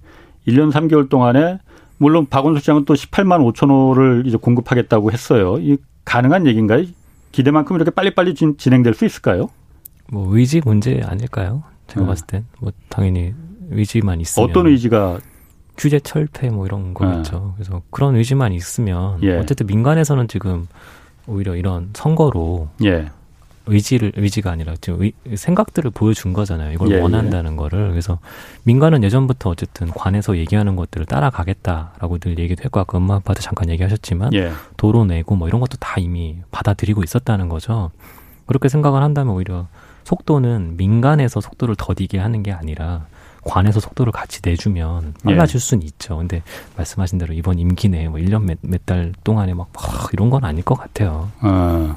[0.47, 1.59] 1년 3개월 동안에
[1.99, 5.59] 물론 박원순 시장은 또 18만 5천 호를 이제 공급하겠다고 했어요.
[5.59, 6.85] 이 가능한 얘기인가요?
[7.31, 9.51] 기대만큼 이렇게 빨리빨리 진, 진행될 수 있을까요?
[10.11, 11.63] 뭐 의지 문제 아닐까요?
[11.87, 12.07] 제가 네.
[12.07, 13.33] 봤을 땐 뭐 당연히
[13.71, 15.21] 의지만 있으면 어떤 의지가
[15.77, 17.39] 규제 철폐 뭐 이런 거겠죠.
[17.39, 17.53] 네.
[17.55, 19.39] 그래서 그런 의지만 있으면 예.
[19.39, 20.67] 어쨌든 민간에서는 지금
[21.27, 23.11] 오히려 이런 선거로 예.
[23.67, 26.73] 의지를 의지가 아니라 지금 의, 생각들을 보여준 거잖아요.
[26.73, 27.57] 이걸 예, 원한다는 예.
[27.57, 28.19] 거를 그래서
[28.65, 34.35] 민간은 예전부터 어쨌든 관에서 얘기하는 것들을 따라가겠다라고 늘 얘기도 했고 아까 엄마 아빠도 잠깐 얘기하셨지만
[34.35, 34.53] 예.
[34.77, 37.93] 도로 내고 뭐 이런 것도 다 이미 받아들이고 있었다는 거죠.
[38.47, 39.69] 그렇게 생각을 한다면 오히려
[40.05, 43.07] 속도는 민간에서 속도를 더디게 하는 게 아니라
[43.45, 45.59] 관에서 속도를 같이 내주면 빨라질 예.
[45.59, 46.17] 수는 있죠.
[46.17, 46.43] 근데
[46.77, 50.63] 말씀하신 대로 이번 임기 내에 뭐 1년 몇, 몇달 동안에 막, 막 이런 건 아닐
[50.65, 51.31] 것 같아요.
[51.41, 51.97] 아.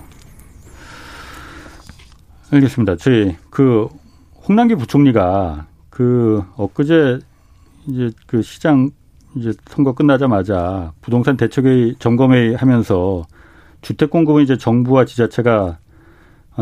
[2.52, 2.98] 알겠습니다.
[2.98, 3.88] 저희 그
[4.48, 7.20] 홍남기 부총리가 그 엊그제
[7.88, 8.92] 이제 그 시장
[9.36, 13.26] 이제 선거 끝나자마자 부동산 대책회의 점검회의 하면서
[13.82, 15.78] 주택 공급은 이제 정부와 지자체가 어,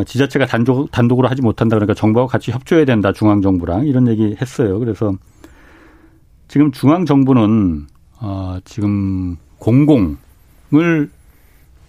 [0.04, 4.80] 지자체가 단독, 단독으로 하지 못한다 그러니까 정부와 같이 협조해야 된다 중앙 정부랑 이런 얘기 했어요.
[4.80, 5.14] 그래서
[6.48, 7.86] 지금 중앙 정부는
[8.20, 11.10] 어 지금 공공을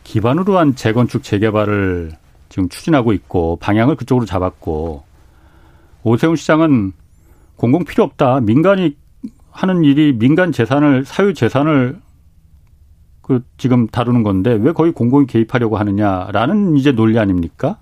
[0.05, 2.13] 기반으로 한 재건축 재개발을
[2.51, 5.03] 지금 추진하고 있고 방향을 그쪽으로 잡았고
[6.03, 6.93] 오세훈 시장은
[7.57, 8.41] 공공 필요 없다.
[8.41, 8.97] 민간이
[9.51, 12.01] 하는 일이 민간 재산을 사유 재산을
[13.23, 17.79] 그 지금 다루는 건데 왜 거의 공공이 개입하려고 하느냐라는 이제 논리 아닙니까?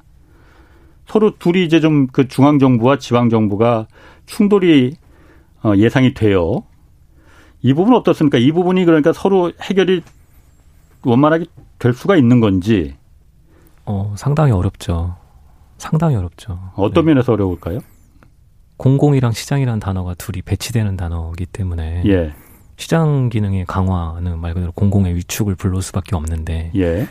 [1.13, 3.87] 서로 둘이 이제 좀 그 중앙 정부와 지방 정부가
[4.25, 4.95] 충돌이
[5.63, 6.63] 어, 예상이 돼요.
[7.61, 8.39] 이 부분 어떻습니까?
[8.39, 10.03] 이 부분이 그러니까 서로 해결이
[11.05, 11.45] 원만하게
[11.79, 12.97] 될 수가 있는 건지.
[13.85, 15.17] 어, 상당히 어렵죠.
[15.77, 16.59] 상당히 어렵죠.
[16.77, 17.13] 어떤 네.
[17.13, 17.81] 면에서 어려울까요?
[18.79, 22.33] 공공이랑 시장이라는 단어가 둘이 배치되는 단어이기 때문에 예.
[22.77, 27.07] 시장 기능의 강화는 말 그대로 공공의 위축을 불러올 수밖에 없는데 예.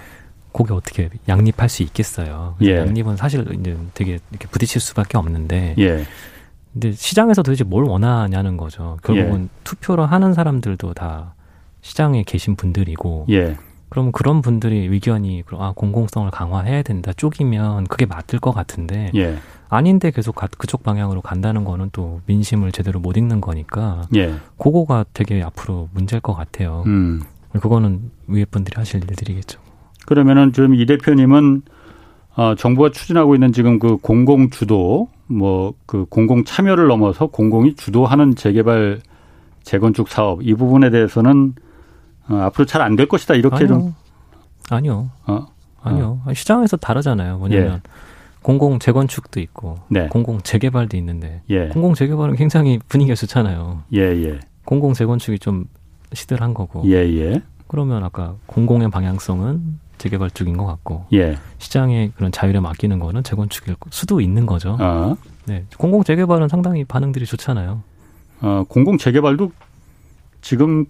[0.52, 2.56] 그게 어떻게 양립할 수 있겠어요.
[2.62, 2.78] 예.
[2.78, 5.76] 양립은 사실 이제 되게 이렇게 부딪힐 수밖에 없는데.
[5.80, 6.06] 예.
[6.74, 8.98] 근데 시장에서 도대체 뭘 원하냐는 거죠.
[9.04, 9.48] 결국은 예.
[9.64, 11.34] 투표를 하는 사람들도 다
[11.82, 13.28] 시장에 계신 분들이고.
[13.30, 13.58] 예.
[13.90, 19.38] 그러면 그런 분들이 의견이 아 공공성을 강화해야 된다 쪼기면 그게 맞을 것 같은데 예.
[19.68, 24.34] 아닌데 계속 그쪽 방향으로 간다는 거는 또 민심을 제대로 못 읽는 거니까 예.
[24.58, 26.84] 그거가 되게 앞으로 문제일 것 같아요.
[26.86, 27.22] 음.
[27.52, 29.60] 그거는 위에 분들이 하실 일들이겠죠.
[30.15, 31.62] 그러면은 지금 이 대표님은
[32.36, 38.36] 어, 정부가 추진하고 있는 지금 그 공공 주도 뭐 그 공공 참여를 넘어서 공공이 주도하는
[38.36, 39.00] 재개발
[39.63, 41.54] 재건축 사업 이 부분에 대해서는
[42.28, 43.67] 어, 앞으로 잘 안 될 것이다 이렇게 아니요.
[43.67, 43.95] 좀
[44.69, 45.10] 아니요.
[45.28, 45.47] 어?
[45.82, 46.19] 아니요.
[46.26, 46.34] 어.
[46.34, 47.38] 시장에서 다르잖아요.
[47.38, 47.82] 뭐냐면 예.
[48.41, 50.08] 공공 재건축도 있고 네.
[50.10, 51.69] 공공 재개발도 있는데 예.
[51.69, 53.84] 공공 재개발은 굉장히 분위기가 좋잖아요.
[53.93, 54.39] 예, 예.
[54.65, 55.67] 공공 재건축이 좀
[56.12, 56.84] 시들한 거고.
[56.88, 57.41] 예, 예.
[57.69, 61.38] 그러면 아까 공공의 방향성은 재개발 쪽인 것 같고 예.
[61.60, 64.76] 시장의 그런 자율에 맡기는 거는 재건축일 수도 있는 거죠.
[64.80, 65.16] 어.
[65.46, 67.84] 네, 공공 재개발은 상당히 반응들이 좋잖아요.
[68.42, 69.52] 어, 공공 재개발도
[70.42, 70.86] 지금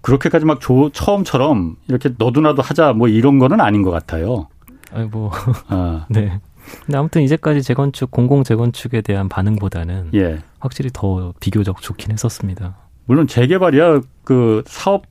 [0.00, 4.48] 그렇게까지 막 조, 처음처럼 이렇게 너도나도 하자 뭐 이런 거는 아닌 것 같아요.
[4.92, 5.30] 아니 뭐
[5.70, 6.04] 어.
[6.10, 6.40] 네.
[6.84, 10.40] 근데 아무튼 이제까지 재건축 공공 재건축에 대한 반응보다는 예.
[10.58, 12.76] 확실히 더 비교적 좋긴 했었습니다.
[13.04, 15.04] 물론 재개발이야 그 사업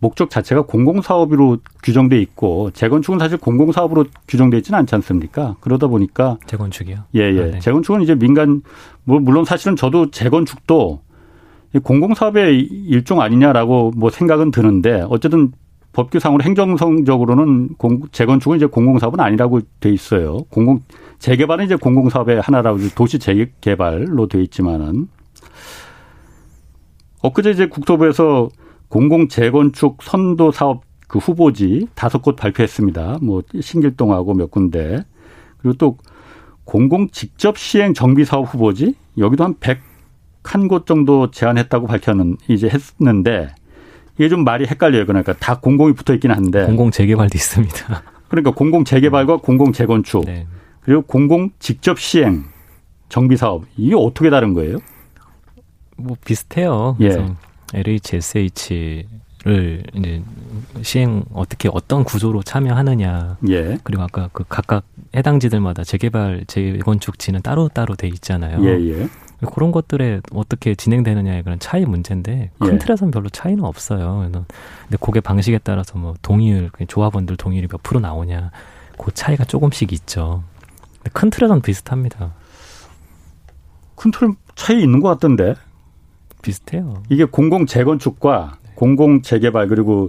[0.00, 5.56] 목적 자체가 공공사업으로 규정돼 있고 재건축은 사실 공공사업으로 규정돼 있지는 않지 않습니까?
[5.60, 7.04] 그러다 보니까 재건축이요?
[7.16, 7.42] 예, 예.
[7.42, 7.58] 아, 네.
[7.58, 8.62] 재건축은 이제 민간
[9.04, 11.00] 뭐 물론 사실은 저도 재건축도
[11.82, 15.52] 공공사업의 일종 아니냐라고 뭐 생각은 드는데 어쨌든
[15.92, 20.38] 법규상으로 행정성적으로는 공, 재건축은 이제 공공사업은 아니라고 돼 있어요.
[20.50, 20.80] 공공
[21.18, 25.08] 재개발은 이제 공공사업의 하나라고 도시 재개발로 돼 있지만은
[27.22, 28.48] 엊그제 이제 국토부에서
[28.88, 33.18] 공공 재건축 선도 사업 그 후보지 다섯 곳 발표했습니다.
[33.22, 35.04] 뭐 신길동하고 몇 군데.
[35.58, 35.98] 그리고 또
[36.64, 43.54] 공공 직접 시행 정비 사업 후보지 여기도 한 101곳 정도 제안했다고 밝혀는 이제 했는데
[44.16, 45.06] 이게 좀 말이 헷갈려요.
[45.06, 48.02] 그러니까 다 공공이 붙어 있긴 한데 공공 재개발도 있습니다.
[48.28, 50.46] 그러니까 공공 재개발과 공공 재건축 네.
[50.80, 52.44] 그리고 공공 직접 시행
[53.08, 54.78] 정비 사업 이게 어떻게 다른 거예요?
[55.96, 56.96] 뭐 비슷해요.
[57.00, 57.26] 예.
[57.74, 60.22] LHSH를 이제
[60.82, 63.38] 시행 어떻게 어떤 구조로 참여하느냐.
[63.48, 63.78] 예.
[63.84, 68.62] 그리고 아까 그 각각 해당 지들마다 재개발 재건축지는 따로 따로 돼 있잖아요.
[68.64, 69.08] 예, 예.
[69.54, 72.78] 그런 것들에 어떻게 진행되느냐의 그런 차이 문제인데 큰 예.
[72.78, 74.28] 틀에서는 별로 차이는 없어요.
[74.30, 78.50] 근데 그게 방식에 따라서 뭐 동의율, 조합원들 동의율이 몇 프로 나오냐,
[78.98, 80.42] 그 차이가 조금씩 있죠.
[80.98, 82.32] 근데 큰 틀에서는 비슷합니다.
[83.94, 85.54] 큰 틀 차이 있는 것 같던데.
[86.42, 87.02] 비슷해요.
[87.08, 88.72] 이게 공공 재건축과 네.
[88.74, 90.08] 공공 재개발 그리고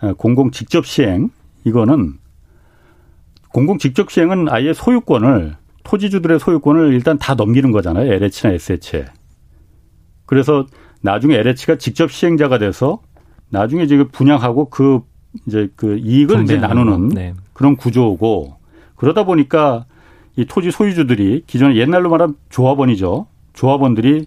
[0.00, 1.30] 어, 공공 직접 시행
[1.64, 2.14] 이거는
[3.52, 8.12] 공공 직접 시행은 아예 소유권을 토지주들의 소유권을 일단 다 넘기는 거잖아요.
[8.12, 9.06] LH나 SH에.
[10.26, 10.66] 그래서
[11.02, 13.00] 나중에 LH가 직접 시행자가 돼서
[13.50, 15.00] 나중에 지금 분양하고 그
[15.46, 17.34] 이제 그 이익을 이제 나누는 네.
[17.52, 18.56] 그런 구조고
[18.96, 19.86] 그러다 보니까
[20.36, 23.26] 이 토지 소유주들이 기존에 옛날로 말하면 조합원이죠.
[23.52, 24.26] 조합원들이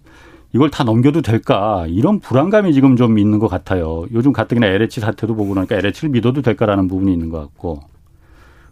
[0.55, 4.05] 이걸 다 넘겨도 될까 이런 불안감이 지금 좀 있는 것 같아요.
[4.13, 7.81] 요즘 가뜩이나 LH 사태도 보고 나니까 LH를 믿어도 될까라는 부분이 있는 것 같고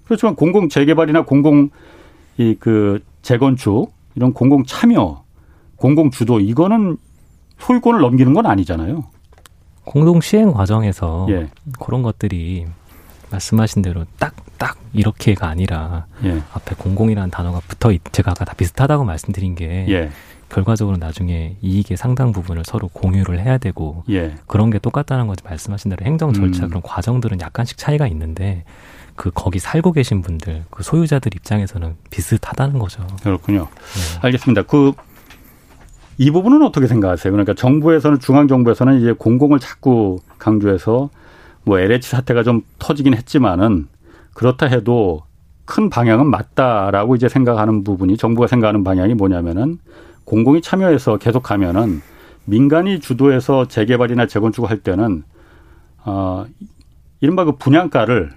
[0.06, 1.69] 그렇지만 공공 재개발이나 공공
[2.38, 5.24] 이 그 재건축 이런 공공 참여,
[5.76, 6.98] 공공 주도 이거는
[7.60, 9.04] 소유권을 넘기는 건 아니잖아요.
[9.84, 11.50] 공동 시행 과정에서 예.
[11.82, 12.65] 그런 것들이
[13.30, 16.41] 말씀하신 대로 딱 딱 이렇게가 아니라 예.
[16.54, 20.10] 앞에 공공이라는 단어가 붙어 있 제가 아까 다 비슷하다고 말씀드린 게 예.
[20.54, 24.36] 결과적으로 나중에 이익의 상당 부분을 서로 공유를 해야 되고 예.
[24.48, 26.70] 그런 게 똑같다는 거지 말씀하신 대로 행정 절차 음.
[26.70, 28.63] 그런 과정들은 약간씩 차이가 있는데
[29.16, 33.06] 그 거기 살고 계신 분들 그 소유자들 입장에서는 비슷하다는 거죠.
[33.22, 33.68] 그렇군요.
[33.68, 34.20] 네.
[34.22, 34.63] 알겠습니다.
[34.63, 34.94] 그
[36.18, 37.32] 이 부분은 어떻게 생각하세요?
[37.32, 41.10] 그러니까 정부에서는 중앙 정부에서는 이제 공공을 자꾸 강조해서
[41.63, 43.88] 뭐 LH 사태가 좀 터지긴 했지만은
[44.34, 45.24] 그렇다 해도
[45.66, 49.80] 큰 방향은 맞다라고 이제 생각하는 부분이 정부가 생각하는 방향이 뭐냐면은
[50.26, 52.02] 공공이 참여해서 계속 하면은
[52.46, 55.24] 민간이 주도해서 재개발이나 재건축을 할 때는
[56.06, 56.46] 어
[57.22, 58.32] 이른바 그 분양가를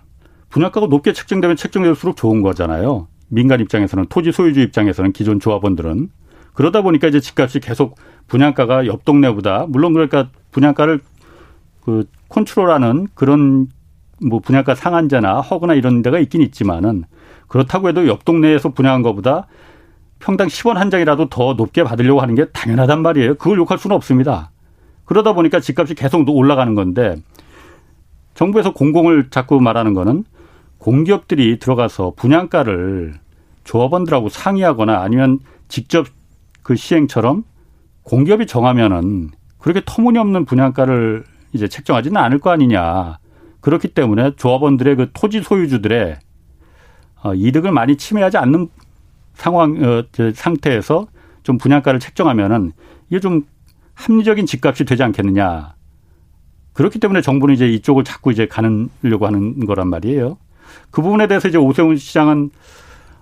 [0.49, 3.09] 분양가가 높게 책정되면 책정될수록 좋은 거잖아요.
[3.29, 6.09] 민간 입장에서는 토지 소유주 입장에서는 기존 조합원들은
[6.55, 7.97] 그러다 보니까 이제 집값이 계속
[8.29, 11.01] 분양가가 옆 동네보다 물론 그러니까 분양가를
[11.85, 13.69] 그 컨트롤하는 그런
[14.25, 17.05] 뭐 분양가 상한제나 허그나 이런 데가 있긴 있지만은
[17.49, 19.47] 그렇다고 해도 옆 동네에서 분양한 것보다
[20.19, 23.35] 평당 10원 한 장이라도 더 높게 받으려고 하는 게 당연하단 말이에요.
[23.37, 24.51] 그걸 욕할 수는 없습니다.
[25.05, 27.17] 그러다 보니까 집값이 계속 올라가는 건데
[28.35, 30.25] 정부에서 공공을 자꾸 말하는 거는
[30.79, 33.15] 공기업들이 들어가서 분양가를
[33.65, 36.07] 조합원들하고 상의하거나 아니면 직접
[36.63, 37.45] 그 시행처럼
[38.03, 43.19] 공기업이 정하면은 그렇게 터무니없는 분양가를 이제 책정하지는 않을 거 아니냐.
[43.61, 46.19] 그렇기 때문에 조합원들의 그 토지 소유주들의
[47.25, 48.69] 어, 이득을 많이 침해하지 않는
[49.37, 50.03] 상황 어,
[50.35, 51.07] 상태에서
[51.45, 52.73] 좀 분양가를 책정하면은
[53.09, 53.45] 이게 좀
[53.95, 55.75] 합리적인 집값이 되지 않겠느냐.
[56.73, 60.37] 그렇기 때문에 정부는 이제 이쪽을 자꾸 이제 가는려고 하는 거란 말이에요.
[60.91, 62.51] 그 부분에 대해서 이제 오세훈 시장은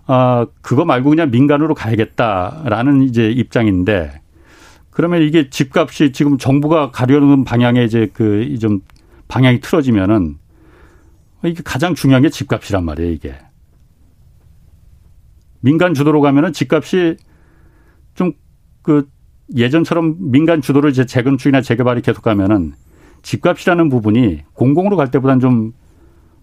[0.07, 4.21] 아 그거 말고 그냥 민간으로 가야겠다라는 이제 입장인데
[4.91, 8.81] 그러면 이게 집값이 지금 정부가 가려는 방향에 이제 그 좀
[9.29, 10.39] 방향이 틀어지면은
[11.45, 13.35] 이게 가장 중요한 게 집값이란 말이에요, 이게.
[15.65, 17.17] 민간 주도로 가면은 집값이
[18.15, 18.33] 좀
[18.85, 19.09] 그
[19.57, 22.75] 예전처럼 민간 주도로 이제 재건축이나 재개발이 계속 가면은
[23.23, 25.73] 집값이라는 부분이 공공으로 갈 때보다는 좀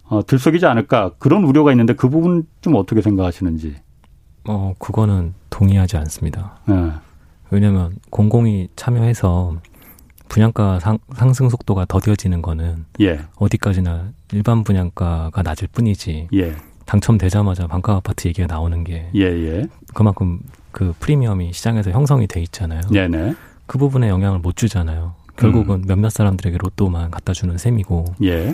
[0.03, 3.75] 어, 들썩이지 않을까 그런 우려가 있는데 그 부분 좀 어떻게 생각하시는지.
[4.49, 6.59] 어, 그거는 동의하지 않습니다.
[6.65, 6.91] 네.
[7.51, 9.57] 왜냐하면 공공이 참여해서
[10.27, 13.19] 분양가 상, 상승 속도가 더뎌지는 거는 예.
[13.35, 16.29] 어디까지나 일반 분양가가 낮을 뿐이지.
[16.33, 16.55] 예.
[16.91, 19.47] 당첨되자마자 반가 아파트 얘기가 나오는 게 예예.
[19.47, 19.67] 예.
[19.93, 20.41] 그만큼
[20.73, 22.81] 그 프리미엄이 시장에서 형성이 돼 있잖아요.
[22.91, 23.33] 네네.
[23.65, 25.13] 그 부분에 영향을 못 주잖아요.
[25.37, 25.83] 결국은 음.
[25.87, 28.15] 몇몇 사람들에게 로또만 갖다 주는 셈이고.
[28.23, 28.53] 예.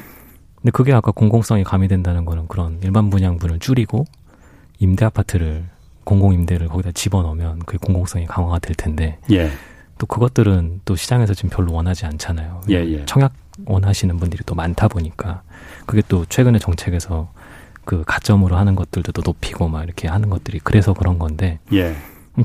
[0.55, 4.05] 근데 그게 아까 공공성이 가미된다는 거는 그런 일반 분양분을 줄이고
[4.77, 5.63] 임대 아파트를
[6.03, 9.17] 공공 임대를 거기다 집어넣으면 그 공공성이 강화가 될 텐데.
[9.31, 9.49] 예.
[9.97, 12.61] 또 그것들은 또 시장에서 지금 별로 원하지 않잖아요.
[12.69, 13.05] 예, 예.
[13.07, 13.33] 청약
[13.65, 15.41] 원하시는 분들이 또 많다 보니까
[15.87, 17.31] 그게 또 최근의 정책에서
[17.87, 21.95] 그 가점으로 하는 것들도 또 높이고 막 이렇게 하는 것들이 그래서 그런 건데 예.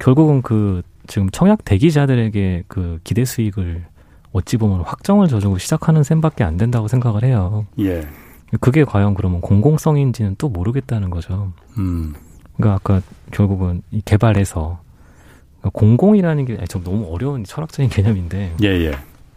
[0.00, 3.84] 결국은 그 지금 청약 대기자들에게 그 기대 수익을
[4.30, 7.66] 어찌 보면 확정을 져주고 시작하는 셈밖에 안 된다고 생각을 해요.
[7.80, 8.06] 예.
[8.60, 11.52] 그게 과연 그러면 공공성인지는 또 모르겠다는 거죠.
[11.76, 12.14] 음.
[12.56, 14.78] 그러니까 아까 결국은 이 개발에서
[15.58, 18.54] 그러니까 공공이라는 게 좀 너무 어려운 철학적인 개념인데.
[18.62, 18.92] 예, 예.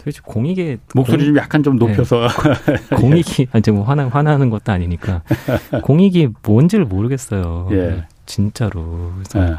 [0.05, 2.75] 도대체 공익의 목소리 공, 좀 약간 좀 높여서 네.
[2.95, 5.23] 공익이 아니 뭐 화나 화나는 것도 아니니까
[5.81, 7.69] 공익이 뭔지를 모르겠어요.
[7.71, 8.03] 예.
[8.27, 9.13] 진짜로.
[9.15, 9.55] 그래서 예.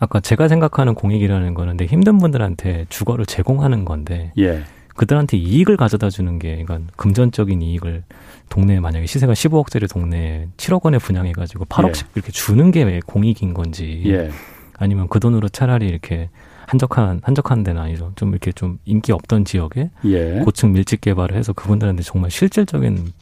[0.00, 4.64] 아까 제가 생각하는 공익이라는 거는 내 힘든 분들한테 주거를 제공하는 건데 예.
[4.96, 8.02] 그들한테 이익을 가져다 주는 게 그러니까 금전적인 이익을
[8.50, 12.08] 동네에 만약에 시세가 15억짜리 동네에 7억 원에 분양해 가지고 8억씩 예.
[12.16, 14.30] 이렇게 주는 게 왜 공익인 건지 예.
[14.76, 16.28] 아니면 그 돈으로 차라리 이렇게
[16.68, 18.12] 한적한 한적한 데는 아니죠.
[18.14, 20.40] 좀 이렇게 좀 인기 없던 지역에 예.
[20.44, 23.12] 고층 밀집 개발을 해서 그분들한테 정말 실질적인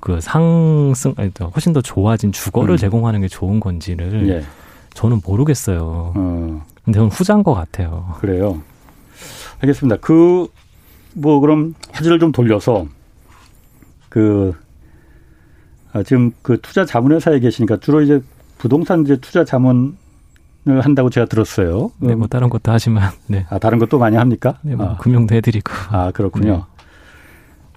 [0.00, 2.76] 그 상승 아니 훨씬 더 좋아진 주거를 음.
[2.76, 4.44] 제공하는 게 좋은 건지를 예.
[4.92, 6.12] 저는 모르겠어요.
[6.14, 6.66] 어.
[6.84, 8.14] 근데 저는 후자인 것 같아요.
[8.18, 8.62] 그래요.
[9.60, 9.96] 알겠습니다.
[10.00, 10.48] 그,
[11.14, 12.86] 뭐, 그럼 화제를 좀 돌려서,
[14.08, 14.54] 그,
[15.92, 18.20] 아, 지금 그 투자 자문회사에 계시니까 주로 이제
[18.58, 19.92] 부동산 이제 투자 자문을
[20.66, 21.90] 한다고 제가 들었어요.
[21.98, 23.46] 네, 뭐 다른 것도 하지만, 네.
[23.50, 24.58] 아, 다른 것도 많이 합니까?
[24.62, 24.96] 네, 뭐 아.
[24.96, 25.70] 금융도 해드리고.
[25.90, 26.52] 아, 그렇군요.
[26.52, 26.62] 네.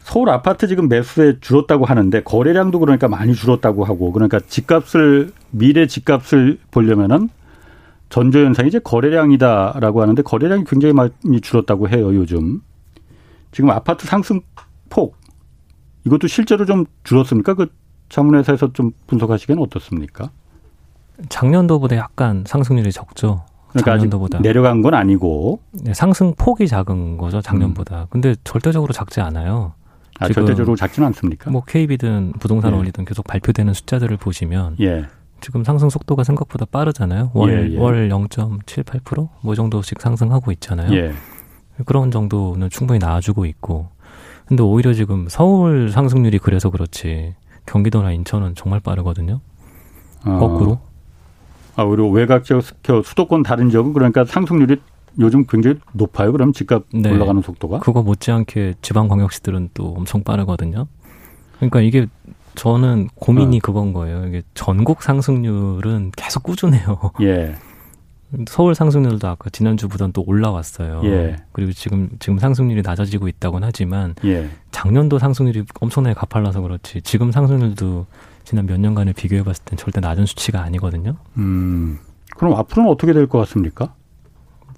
[0.07, 6.59] 서울 아파트 지금 매수에 줄었다고 하는데 거래량도 그러니까 많이 줄었다고 하고 그러니까 집값을 미래 집값을
[6.71, 7.27] 보려면은
[8.07, 12.61] 전조 현상이 이제 거래량이다라고 하는데 거래량이 굉장히 많이 줄었다고 해요 요즘
[13.51, 14.39] 지금 아파트 상승
[14.89, 15.17] 폭
[16.05, 17.53] 이것도 실제로 좀 줄었습니까?
[17.55, 17.67] 그
[18.07, 20.31] 자문회사에서 좀 분석하시기에는 어떻습니까?
[21.29, 23.43] 작년도보다 약간 상승률이 적죠.
[23.69, 28.01] 그러니까 작년도보다 내려간 건 아니고 네, 상승 폭이 작은 거죠 작년보다.
[28.01, 28.05] 음.
[28.09, 29.73] 근데 절대적으로 작지 않아요.
[30.19, 31.51] 아, 절대적으로 작지는 않습니까?
[31.51, 32.77] 뭐 KB든 부동산 예.
[32.77, 35.05] 원리든 계속 발표되는 숫자들을 보시면 예.
[35.41, 37.31] 지금 상승 속도가 생각보다 빠르잖아요.
[37.33, 37.77] 월, 예, 예.
[37.77, 40.91] 월 0.78%뭐 정도씩 상승하고 있잖아요.
[40.95, 41.13] 예.
[41.85, 43.89] 그런 정도는 충분히 나와주고 있고.
[44.47, 47.35] 근데 오히려 지금 서울 상승률이 그래서 그렇지
[47.67, 49.41] 경기도나 인천은 정말 빠르거든요.
[50.25, 50.37] 어.
[50.39, 50.79] 거꾸로.
[51.77, 52.63] 아, 오히려 외곽 지역
[53.05, 54.77] 수도권 다른 지역은 그러니까 상승률이
[55.19, 56.31] 요즘 굉장히 높아요.
[56.31, 57.11] 그럼 집값 네.
[57.11, 57.79] 올라가는 속도가?
[57.79, 60.87] 그거 못지않게 지방 광역시들은 또 엄청 빠르거든요.
[61.57, 62.07] 그러니까 이게
[62.55, 63.59] 저는 고민이 어.
[63.63, 64.25] 그건 거예요.
[64.25, 66.99] 이게 전국 상승률은 계속 꾸준해요.
[67.21, 67.55] 예.
[68.47, 71.01] 서울 상승률도 아까 지난주보다는 또 올라왔어요.
[71.05, 71.37] 예.
[71.51, 74.49] 그리고 지금 지금 상승률이 낮아지고 있다고는 하지만 예.
[74.71, 78.07] 작년도 상승률이 엄청나게 가팔라서 그렇지 지금 상승률도
[78.47, 81.15] 지난 몇 년간에 비교해 봤을 땐 절대 낮은 수치가 아니거든요.
[81.37, 81.99] 음.
[82.37, 83.93] 그럼 앞으로는 어떻게 될 것 같습니까?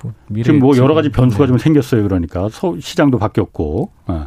[0.01, 0.11] 뭐
[0.43, 1.47] 지금 뭐 여러 가지 변수가 네.
[1.49, 2.01] 좀 생겼어요.
[2.01, 2.49] 그러니까
[2.79, 3.91] 시장도 바뀌었고.
[4.07, 4.21] 네.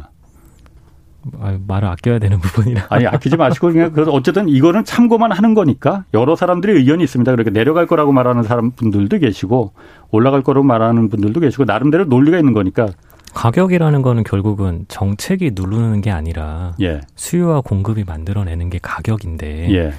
[1.41, 2.85] 아, 말을 아껴야 되는 부분이라.
[2.87, 7.29] 아니 아끼지 마시고 그냥 그래서 어쨌든 이거는 참고만 하는 거니까 여러 사람들의 의견이 있습니다.
[7.29, 9.73] 그러니까 내려갈 거라고 말하는 사람 분들도 계시고
[10.11, 12.87] 올라갈 거라고 말하는 분들도 계시고 나름대로 논리가 있는 거니까.
[13.33, 17.01] 가격이라는 거는 결국은 정책이 누르는 게 아니라 예.
[17.15, 19.93] 수요와 공급이 만들어내는 게 가격인데 예.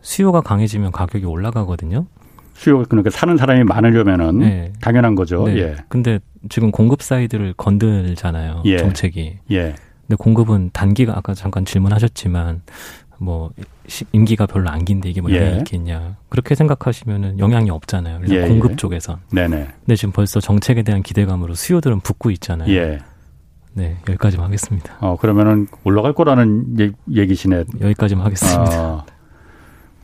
[0.00, 2.06] 수요가 강해지면 가격이 올라가거든요.
[2.54, 4.72] 수요 그러니까 사는 사람이 많으려면은 네.
[4.80, 5.46] 당연한 거죠.
[5.46, 5.58] 네.
[5.58, 5.76] 예.
[5.88, 8.62] 근데 지금 공급 side를 건들잖아요.
[8.64, 8.78] 예.
[8.78, 9.38] 정책이.
[9.52, 9.74] 예.
[10.06, 12.62] 근데 공급은 단기가 아까 잠깐 질문하셨지만
[13.18, 13.50] 뭐
[14.12, 15.58] 임기가 별로 안 긴데 이게 뭐 영향이 예.
[15.58, 18.18] 있겠냐 그렇게 생각하시면은 영향이 없잖아요.
[18.18, 18.76] 그래서 예, 공급 예.
[18.76, 19.18] 쪽에선.
[19.32, 19.68] 네네.
[19.80, 22.72] 근데 지금 벌써 정책에 대한 기대감으로 수요들은 붙고 있잖아요.
[22.72, 23.00] 예.
[23.74, 24.96] 네 여기까지만 하겠습니다.
[25.00, 26.76] 어 그러면은 올라갈 거라는
[27.14, 27.64] 얘 기시네.
[27.80, 28.82] 여기까지만 하겠습니다.
[28.82, 29.04] 어.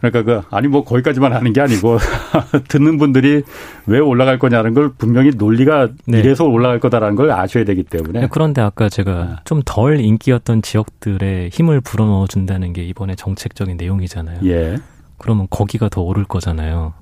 [0.01, 1.99] 그러니까 그 아니 뭐 거기까지만 하는 게 아니고
[2.69, 3.43] 듣는 분들이
[3.87, 6.19] 왜 올라갈 거냐는 걸 분명히 논리가 네.
[6.19, 8.21] 이래서 올라갈 거다라는 걸 아셔야 되기 때문에.
[8.21, 9.37] 네, 그런데 아까 제가 아.
[9.45, 14.41] 좀덜 인기였던 지역들의 힘을 불어넣어 준다는 게 이번에 정책적인 내용이잖아요.
[14.45, 14.77] 예.
[15.19, 16.93] 그러면 거기가 더 오를 거잖아요.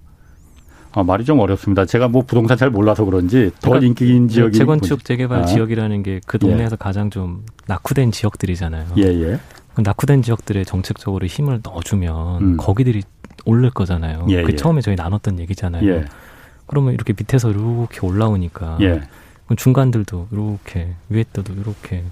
[0.95, 1.86] 아, 말이 좀 어렵습니다.
[1.86, 5.45] 제가 뭐 부동산 잘 몰라서 그런지 더 그러니까 인기인 지역이 재건축 재개발 아.
[5.47, 6.76] 지역이라는 게 그 동네에서 예.
[6.78, 8.86] 가장 좀 낙후된 지역들이잖아요.
[8.99, 9.38] 예, 예.
[9.76, 12.56] 낙후된 지역들에 정책적으로 힘을 넣어주면 음.
[12.56, 13.02] 거기들이
[13.44, 14.26] 오를 거잖아요.
[14.28, 14.56] 예, 그 예.
[14.56, 15.88] 처음에 저희 나눴던 얘기잖아요.
[15.88, 16.04] 예.
[16.66, 19.00] 그러면 이렇게 밑에서 이렇게 올라오니까 예.
[19.56, 22.04] 중간들도 이렇게 위에 때도 이렇게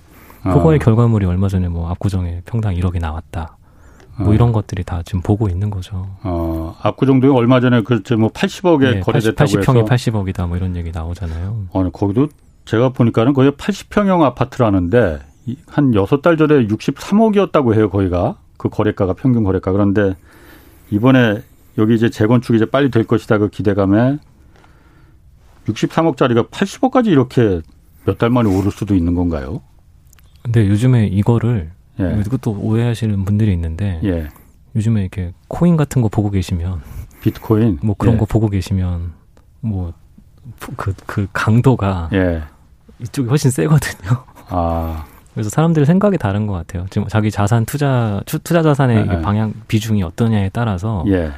[0.42, 0.78] 그거의 어.
[0.84, 3.56] 결과물이 얼마 전에 뭐 압구정에 평당 1억이 나왔다.
[4.16, 4.34] 뭐 어.
[4.34, 6.06] 이런 것들이 다 지금 보고 있는 거죠.
[6.22, 10.90] 어, 압구정도 얼마 전에 그렇죠 뭐 80억에 네, 거래됐다고 80, 80평이 80억이다 뭐 이런 얘기
[10.90, 11.66] 나오잖아요.
[11.70, 12.28] 어, 거기도
[12.64, 15.20] 제가 보니까는 거의 80평형 아파트라는데
[15.66, 18.36] 한 여섯 달 전에 63억이었다고 해요, 거기가.
[18.56, 19.72] 그 거래가가 평균 거래가.
[19.72, 20.14] 그런데
[20.90, 21.42] 이번에
[21.78, 24.18] 여기 이제 재건축이 이제 빨리 될 것이다 그 기대감에
[25.66, 27.60] 63억짜리가 80억까지 이렇게
[28.04, 29.60] 몇 달 만에 오를 수도 있는 건가요?
[30.42, 31.70] 근데 요즘에 이거를
[32.00, 32.22] 예.
[32.26, 34.28] 이것도 오해하시는 분들이 있는데 예.
[34.74, 36.80] 요즘에 이렇게 코인 같은 거 보고 계시면
[37.20, 38.18] 비트코인 뭐 그런 예.
[38.18, 39.12] 거 보고 계시면
[39.60, 39.92] 뭐
[40.58, 42.42] 그그 그 강도가 예.
[43.00, 44.24] 이쪽이 훨씬 세거든요.
[44.48, 45.04] 아.
[45.40, 46.84] 그래서 사람들의 생각이 다른 것 같아요.
[46.90, 49.22] 지금 자기 자산 투자 투자 자산의 네.
[49.22, 51.32] 방향 비중이 어떠냐에 따라서 예.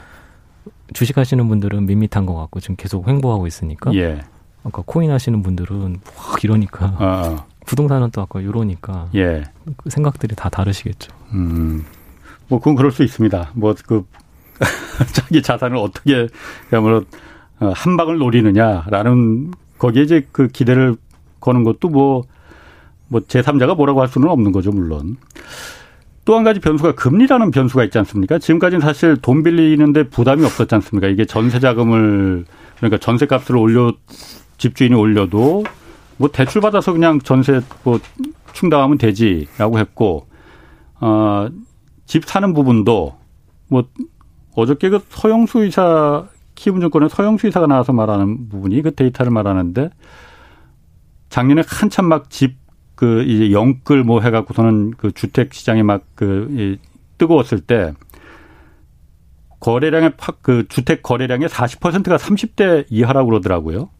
[0.92, 3.94] 주식 하시는 분들은 밋밋한 것 같고 지금 계속 횡보하고 있으니까.
[3.94, 4.20] 예.
[4.64, 7.46] 아까 코인 하시는 분들은 확 이러니까 어, 어.
[7.64, 9.44] 부동산은 또 아까 이러니까 예.
[9.76, 11.12] 그 생각들이 다 다르시겠죠.
[11.32, 11.84] 음,
[12.48, 13.52] 뭐 그건 그럴 수 있습니다.
[13.54, 14.04] 뭐 그
[15.14, 16.26] 자기 자산을 어떻게
[16.68, 17.04] 그야말로
[17.60, 20.96] 어, 한 방을 노리느냐라는 거기에 이제 그 기대를
[21.38, 22.24] 거는 것도 뭐
[23.12, 25.18] 뭐 제3자가 뭐라고 할 수는 없는 거죠, 물론.
[26.24, 28.38] 또 한 가지 변수가 금리라는 변수가 있지 않습니까?
[28.38, 31.08] 지금까지는 사실 돈 빌리는데 부담이 없었지 않습니까?
[31.08, 32.46] 이게 전세 자금을
[32.76, 33.92] 그러니까 전세 값을 올려
[34.56, 35.64] 집주인이 올려도
[36.16, 37.98] 뭐 대출 받아서 그냥 전세 뭐
[38.52, 40.26] 충당하면 되지라고 했고
[41.00, 43.16] 어집 사는 부분도
[43.68, 43.84] 뭐
[44.54, 49.90] 어저께 그 서영수 의사 키움증권의 서영수 의사가 나와서 말하는 부분이 그 데이터를 말하는데
[51.30, 52.61] 작년에 한참 막 집
[53.02, 56.78] 그 이제 영끌 뭐 해갖고서는 그 주택 시장이 막그
[57.18, 57.94] 뜨거웠을 때
[59.58, 63.90] 거래량의 그 주택 거래량의 40%가 30대 이하라고 그러더라고요.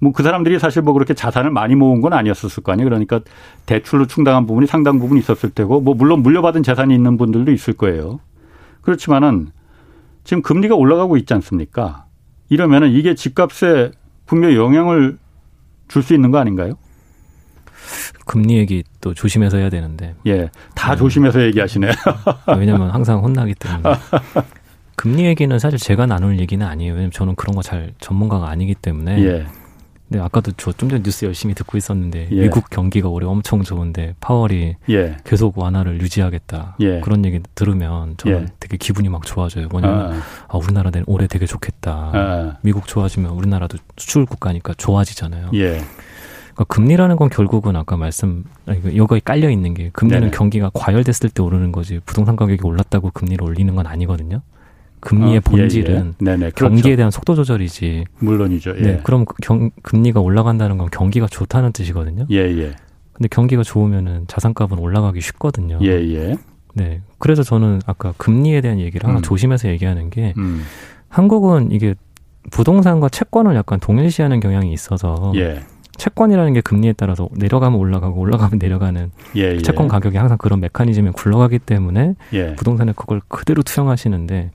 [0.00, 2.90] 뭐 그 사람들이 사실 뭐 그렇게 자산을 많이 모은 건 아니었었을 거 아니에요.
[2.90, 3.20] 그러니까
[3.64, 8.20] 대출로 충당한 부분이 상당 부분 있었을 테고 뭐 물론 물려받은 재산이 있는 분들도 있을 거예요.
[8.82, 9.48] 그렇지만은
[10.24, 12.04] 지금 금리가 올라가고 있지 않습니까?
[12.50, 13.92] 이러면은 이게 집값에
[14.26, 15.16] 분명히 영향을
[15.88, 16.74] 줄 수 있는 거 아닌가요?
[18.26, 20.14] 금리 얘기 또 조심해서 해야 되는데.
[20.26, 20.48] 예.
[20.74, 20.96] 다 네.
[20.98, 21.92] 조심해서 얘기하시네요.
[22.58, 23.82] 왜냐면 항상 혼나기 때문에.
[24.96, 26.92] 금리 얘기는 사실 제가 나눌 얘기는 아니에요.
[26.92, 29.22] 왜냐면 저는 그런 거 잘 전문가가 아니기 때문에.
[29.24, 29.46] 예.
[30.08, 32.40] 근데 아까도 저 좀 전에 뉴스 열심히 듣고 있었는데 예.
[32.42, 35.16] 미국 경기가 올해 엄청 좋은데 파월이 예.
[35.24, 36.98] 계속 완화를 유지하겠다 예.
[37.00, 38.46] 그런 얘기 들으면 저는 예.
[38.58, 39.68] 되게 기분이 막 좋아져요.
[39.68, 42.10] 뭐냐면 아, 아 우리나라 올해 되게 좋겠다.
[42.12, 42.56] 아.
[42.62, 45.50] 미국 좋아지면 우리나라도 수출 국가니까 좋아지잖아요.
[46.60, 46.64] 예.
[46.64, 50.30] 그러니까 금리라는 건 결국은 아까 말씀 이거에 깔려 있는 게 금리는 네네.
[50.32, 54.42] 경기가 과열됐을 때 오르는 거지 부동산 가격이 올랐다고 금리를 올리는 건 아니거든요.
[55.00, 56.50] 금리의 어, 본질은 예, 예.
[56.54, 56.96] 경기에 그렇죠.
[56.96, 58.04] 대한 속도 조절이지.
[58.18, 58.74] 물론이죠.
[58.76, 58.82] 예.
[58.82, 62.26] 네, 그럼 경, 금리가 올라간다는 건 경기가 좋다는 뜻이거든요.
[62.30, 62.74] 예, 예.
[63.14, 65.78] 근데 경기가 좋으면은 자산값은 올라가기 쉽거든요.
[65.80, 66.36] 예, 예.
[66.74, 67.00] 네.
[67.18, 69.22] 그래서 저는 아까 금리에 대한 얘기를 하나 음.
[69.22, 70.62] 조심해서 얘기하는 게 음.
[71.08, 71.94] 한국은 이게
[72.50, 75.60] 부동산과 채권을 약간 동일시하는 경향이 있어서 예.
[76.00, 79.58] 채권이라는 게 금리에 따라서 내려가면 올라가고 올라가면 내려가는 예, 예.
[79.58, 82.54] 채권 가격이 항상 그런 메커니즘에 굴러가기 때문에 예.
[82.54, 84.50] 부동산에 그걸 그대로 투영하시는데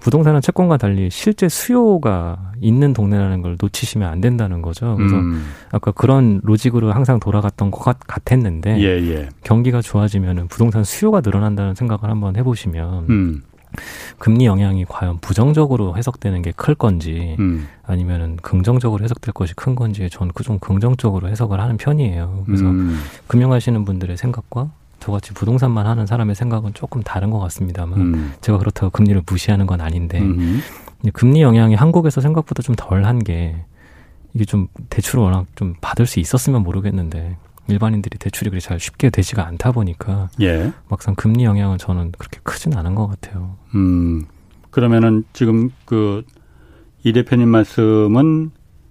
[0.00, 4.96] 부동산은 채권과 달리 실제 수요가 있는 동네라는 걸 놓치시면 안 된다는 거죠.
[4.96, 5.44] 그래서 음.
[5.70, 7.98] 아까 그런 로직으로 항상 돌아갔던 것 같,
[8.32, 9.28] 았는데 예, 예.
[9.44, 13.42] 경기가 좋아지면 부동산 수요가 늘어난다는 생각을 한번 해보시면 음.
[14.18, 17.68] 금리 영향이 과연 부정적으로 해석되는 게 클 건지 음.
[17.84, 22.42] 아니면은 긍정적으로 해석될 것이 큰 건지 저는 그 좀 긍정적으로 해석을 하는 편이에요.
[22.46, 22.98] 그래서 음.
[23.28, 28.32] 금융하시는 분들의 생각과 저같이 부동산만 하는 사람의 생각은 조금 다른 것 같습니다만 음.
[28.40, 30.60] 제가 그렇다고 금리를 무시하는 건 아닌데 음.
[31.14, 33.56] 금리 영향이 한국에서 생각보다 좀 덜한 게
[34.34, 37.36] 이게 좀 대출을 워낙 좀 받을 수 있었으면 모르겠는데
[37.70, 40.72] 일반인들이 대출이 그리 잘 쉽게 되지가 않다 보니까 예.
[40.88, 43.56] 막상 금리 영향은 저는 그렇게 크진 않은 것 같아요.
[43.74, 44.24] 음
[44.70, 46.22] 그러면은 지금 그
[47.02, 48.50] 이 대표님 말씀은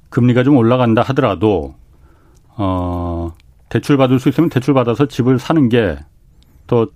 [0.09, 1.75] 금리가 좀 올라간다 하더라도
[2.57, 3.33] 어
[3.69, 5.97] 대출 받을 수 있으면 대출 받아서 집을 사는 게
[6.67, 6.87] 더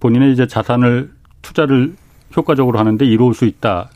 [0.00, 1.12] 본인의 이제 자산을
[1.42, 1.96] 투자를
[2.36, 3.90] 효과적으로 하는데 이로울 수 있다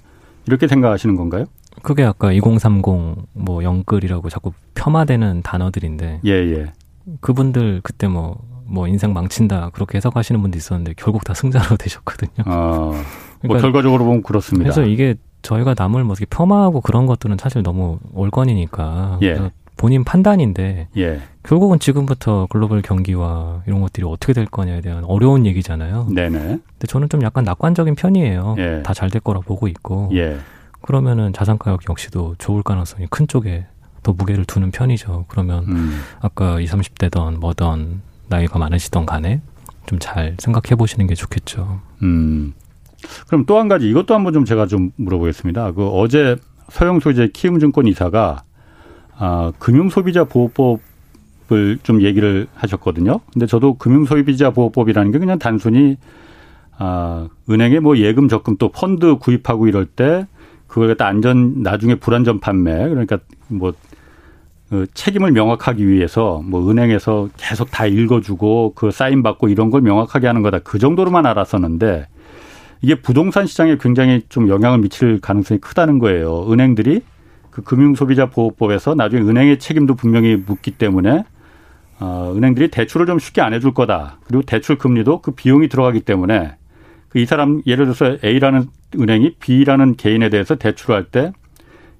[0.46, 1.44] 이렇게 생각하시는 건가요?
[1.82, 2.84] 그게 아까 2030
[3.34, 6.20] 뭐 영끌이라고 자꾸 폄하되는 단어들인데.
[6.24, 6.72] 예, 예.
[7.20, 12.44] 그분들 그때 뭐, 뭐 인생 망친다 그렇게 해석하시는 분도 있었는데 결국 다 승자로 되셨거든요.
[12.46, 12.92] 아, 뭐
[13.40, 14.64] 그러니까 뭐 결과적으로 보면 그렇습니다.
[14.64, 19.18] 그래서 이게 저희가 남을 뭐 폄하하고 그런 것들은 사실 너무 올건이니까.
[19.22, 19.50] 예.
[19.76, 21.20] 본인 판단인데 예.
[21.42, 26.06] 결국은 지금부터 글로벌 경기와 이런 것들이 어떻게 될 거냐에 대한 어려운 얘기잖아요.
[26.14, 26.38] 네네.
[26.38, 28.54] 근데 저는 좀 약간 낙관적인 편이에요.
[28.58, 28.82] 예.
[28.84, 30.08] 다잘 될 거라 보고 있고.
[30.12, 30.36] 예.
[30.82, 33.66] 그러면은 자산 가격 역시도 좋을 가능성이 큰 쪽에
[34.02, 35.26] 더 무게를 두는 편이죠.
[35.28, 36.00] 그러면 음.
[36.20, 39.40] 아까 20, 30대던 뭐던 나이가 많으시던 간에
[39.86, 41.80] 좀 잘 생각해 보시는 게 좋겠죠.
[42.02, 42.52] 음.
[43.26, 45.72] 그럼 또 한 가지 이것도 한번 좀 제가 좀 물어보겠습니다.
[45.72, 46.36] 그 어제
[46.70, 48.42] 서영수 이제 키움증권 이사가
[49.18, 53.20] 아, 금융소비자 보호법을 좀 얘기를 하셨거든요.
[53.32, 55.96] 근데 저도 금융소비자 보호법이라는 게 그냥 단순히
[56.78, 60.26] 아, 은행에 뭐 예금 적금 또 펀드 구입하고 이럴 때
[60.66, 63.74] 그걸 갖다 안전 나중에 불안전 판매 그러니까 뭐
[64.72, 70.26] 그 책임을 명확하기 위해서 뭐 은행에서 계속 다 읽어주고 그 사인 받고 이런 걸 명확하게
[70.26, 72.06] 하는 거다 그 정도로만 알았었는데
[72.80, 76.50] 이게 부동산 시장에 굉장히 좀 영향을 미칠 가능성이 크다는 거예요.
[76.50, 77.02] 은행들이
[77.50, 81.24] 그 금융소비자보호법에서 나중에 은행의 책임도 분명히 묻기 때문에
[82.00, 84.20] 어, 은행들이 대출을 좀 쉽게 안 해줄 거다.
[84.24, 86.56] 그리고 대출 금리도 그 비용이 들어가기 때문에
[87.10, 88.68] 그 이 사람 예를 들어서 A라는
[88.98, 91.32] 은행이 B라는 개인에 대해서 대출할 때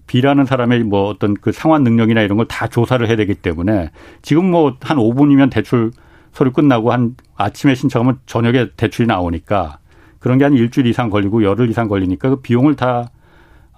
[0.07, 3.91] B라는 사람의 뭐 어떤 그 상환 능력이나 이런 걸 다 조사를 해야 되기 때문에
[4.23, 5.91] 지금 뭐 한 5분이면 대출
[6.33, 9.79] 서류 끝나고 한 아침에 신청하면 저녁에 대출이 나오니까
[10.19, 13.11] 그런 게 한 일주일 이상 걸리고 열흘 이상 걸리니까 그 비용을 다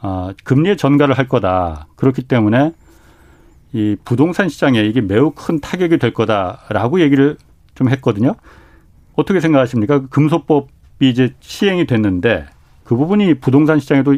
[0.03, 1.87] 어, 금리에 전가를 할 거다.
[1.97, 2.72] 그렇기 때문에
[3.72, 7.37] 이 부동산 시장에 이게 매우 큰 타격이 될 거다라고 얘기를
[7.75, 8.35] 좀 했거든요.
[9.16, 10.01] 어떻게 생각하십니까?
[10.01, 10.68] 그 금소법
[11.01, 12.47] 이제 시행이 됐는데
[12.85, 14.16] 그 부분이 부동산 시장에도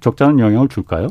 [0.00, 1.08] 적잖은 영향을 줄까요?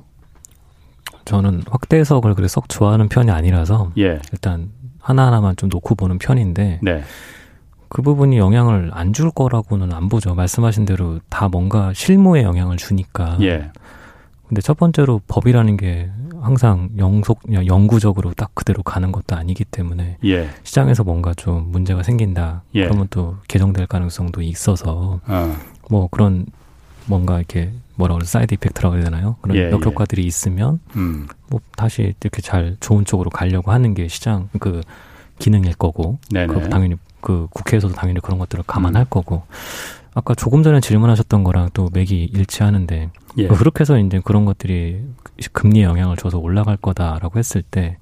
[1.26, 4.20] 저는 확대 해석을 그래 썩 좋아하는 편이 아니라서 예.
[4.32, 4.70] 일단
[5.00, 7.04] 하나하나만 좀 놓고 보는 편인데 네.
[7.90, 10.36] 그 부분이 영향을 안 줄 거라고는 안 보죠.
[10.36, 13.38] 말씀하신 대로 다 뭔가 실무에 영향을 주니까.
[13.42, 13.70] 예.
[14.48, 16.10] 근데 첫 번째로 법이라는 게
[16.42, 20.50] 항상 영속 영구적으로 딱 그대로 가는 것도 아니기 때문에 예.
[20.64, 22.84] 시장에서 뭔가 좀 문제가 생긴다 예.
[22.84, 25.56] 그러면 또 개정될 가능성도 있어서 어.
[25.90, 26.46] 뭐 그런
[27.08, 29.38] 뭔가 이렇게 뭐라 그래 side effect라고 해야 되나요?
[29.42, 30.28] 그런 예, 역효과들이 예.
[30.28, 31.28] 있으면 음.
[31.50, 34.82] 뭐 다시 이렇게 잘 좋은 쪽으로 가려고 하는 게 시장 그
[35.40, 39.08] 기능일 거고 그 당연히 그 국회에서도 당연히 그런 것들을 감안할 음.
[39.10, 39.44] 거고
[40.14, 43.48] 아까 조금 전에 질문하셨던 거랑 또 맥이 일치하는데 예.
[43.48, 45.04] 그렇게 해서 이제 그런 것들이
[45.52, 47.98] 금리에 영향을 줘서 올라갈 거다라고 했을 때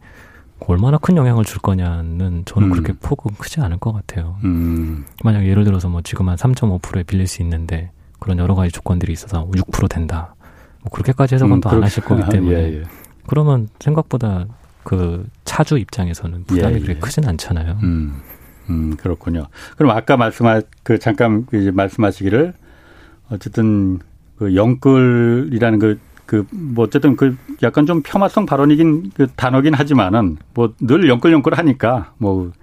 [0.60, 2.72] 얼마나 큰 영향을 줄 거냐는 저는 음.
[2.72, 4.38] 그렇게 폭은 크지 않을 것 같아요.
[4.44, 5.06] 음.
[5.24, 7.92] 만약 예를 들어서 뭐 지금 한 3.5%에 빌릴 수 있는데
[8.24, 10.34] 그런 여러 가지 조건들이 있어서 6% 된다.
[10.82, 12.84] 뭐 그렇게까지 해석은 음, 또안 하실 거기 때문에 예, 예.
[13.28, 14.46] 그러면 생각보다
[14.84, 17.00] 그 차주 입장에서는 부담이 예, 그렇게 예.
[17.00, 17.80] 크진 않잖아요.
[17.84, 18.22] 음.
[18.70, 19.48] 음, 그렇군요.
[19.76, 22.54] 그럼 아까 말씀하, 그, 잠깐 이제 말씀하시기를,
[23.30, 24.00] 어쨌든,
[24.38, 30.74] 그, 영끌이라는 그, 그, 뭐, 어쨌든 그, 약간 좀 폄하성 발언이긴, 그 단어긴 하지만은, 뭐,
[30.80, 32.54] 늘 영끌영끌 하니까, 뭐,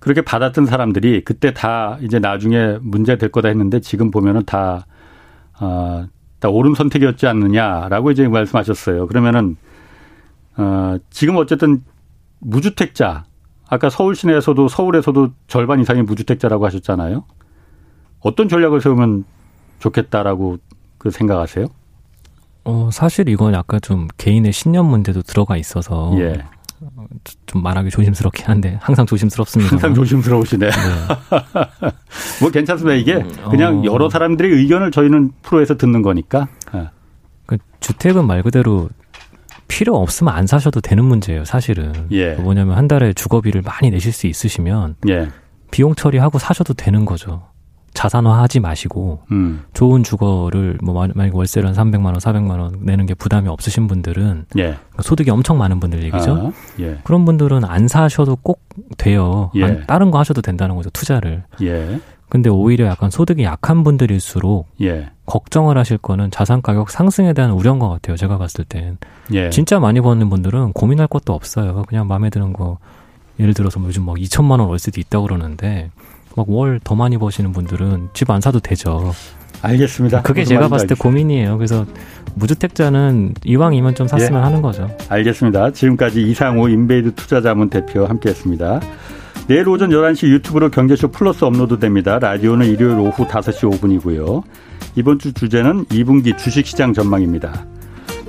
[0.00, 4.86] 그렇게 받았던 사람들이 그때 다 이제 나중에 문제 될 거다 했는데 지금 보면은 다,
[5.60, 6.06] 어,
[6.38, 9.06] 다 옳은 선택이었지 않느냐라고 이제 말씀하셨어요.
[9.06, 9.56] 그러면은,
[10.56, 11.82] 어, 지금 어쨌든
[12.40, 13.24] 무주택자,
[13.68, 17.24] 아까 서울 시내에서도 서울에서도 절반 이상이 무주택자라고 하셨잖아요.
[18.20, 19.24] 어떤 전략을 세우면
[19.78, 20.58] 좋겠다라고
[20.98, 21.66] 그 생각하세요?
[22.64, 26.44] 어, 사실 이건 약간 좀 개인의 신념 문제도 들어가 있어서 예.
[27.46, 29.72] 좀 말하기 조심스럽긴 한데 항상 조심스럽습니다.
[29.72, 30.70] 항상 조심스러우시네.
[30.70, 30.76] 네.
[32.40, 32.94] 뭐 괜찮습니다.
[32.94, 33.84] 이게 음, 그냥 어...
[33.84, 36.48] 여러 사람들의 의견을 저희는 프로에서 듣는 거니까.
[37.46, 38.88] 그 주택은 말 그대로
[39.68, 41.92] 필요 없으면 안 사셔도 되는 문제예요, 사실은.
[42.10, 42.34] 예.
[42.34, 45.28] 뭐냐면 한 달에 주거비를 많이 내실 수 있으시면 예.
[45.70, 47.48] 비용 처리하고 사셔도 되는 거죠.
[47.96, 49.64] 자산화하지 마시고 음.
[49.72, 54.46] 좋은 주거를 뭐 만약 월세를 한 300만 원, 400만 원 내는 게 부담이 없으신 분들은
[54.58, 54.76] 예.
[55.00, 56.52] 소득이 엄청 많은 분들 얘기죠.
[56.52, 56.98] 아, 예.
[57.02, 58.60] 그런 분들은 안 사셔도 꼭
[58.98, 59.50] 돼요.
[59.56, 59.64] 예.
[59.64, 61.42] 안, 다른 거 하셔도 된다는 거죠, 투자를.
[61.62, 61.98] 예.
[62.28, 65.10] 근데 오히려 약간 소득이 약한 분들일수록 예.
[65.26, 68.16] 걱정을 하실 거는 자산 가격 상승에 대한 우려인 것 같아요.
[68.16, 68.98] 제가 봤을 땐
[69.32, 69.50] 예.
[69.50, 71.84] 진짜 많이 버는 분들은 고민할 것도 없어요.
[71.88, 72.78] 그냥 마음에 드는 거
[73.38, 75.90] 예를 들어서 뭐 요즘 막 2천만 원 월세도 있다고 그러는데
[76.36, 79.12] 막 월 더 많이 버시는 분들은 집 안 사도 되죠.
[79.62, 80.22] 알겠습니다.
[80.22, 81.02] 그게 제가 봤을 때 알겠습니다.
[81.02, 81.56] 고민이에요.
[81.56, 81.86] 그래서
[82.34, 84.44] 무주택자는 이왕이면 좀 샀으면 예.
[84.44, 84.88] 하는 거죠.
[85.08, 85.72] 알겠습니다.
[85.72, 88.80] 지금까지 이상호 인베이드 투자자문 대표 함께했습니다.
[89.48, 92.18] 내일 오전 11시 유튜브로 경제쇼 플러스 업로드됩니다.
[92.18, 94.42] 라디오는 일요일 오후 5시 5분이고요.
[94.96, 97.64] 이번 주 주제는 2분기 주식시장 전망입니다.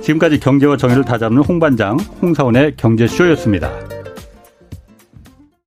[0.00, 3.70] 지금까지 경제와 정의를 다잡는 홍반장 홍사원의 경제쇼였습니다.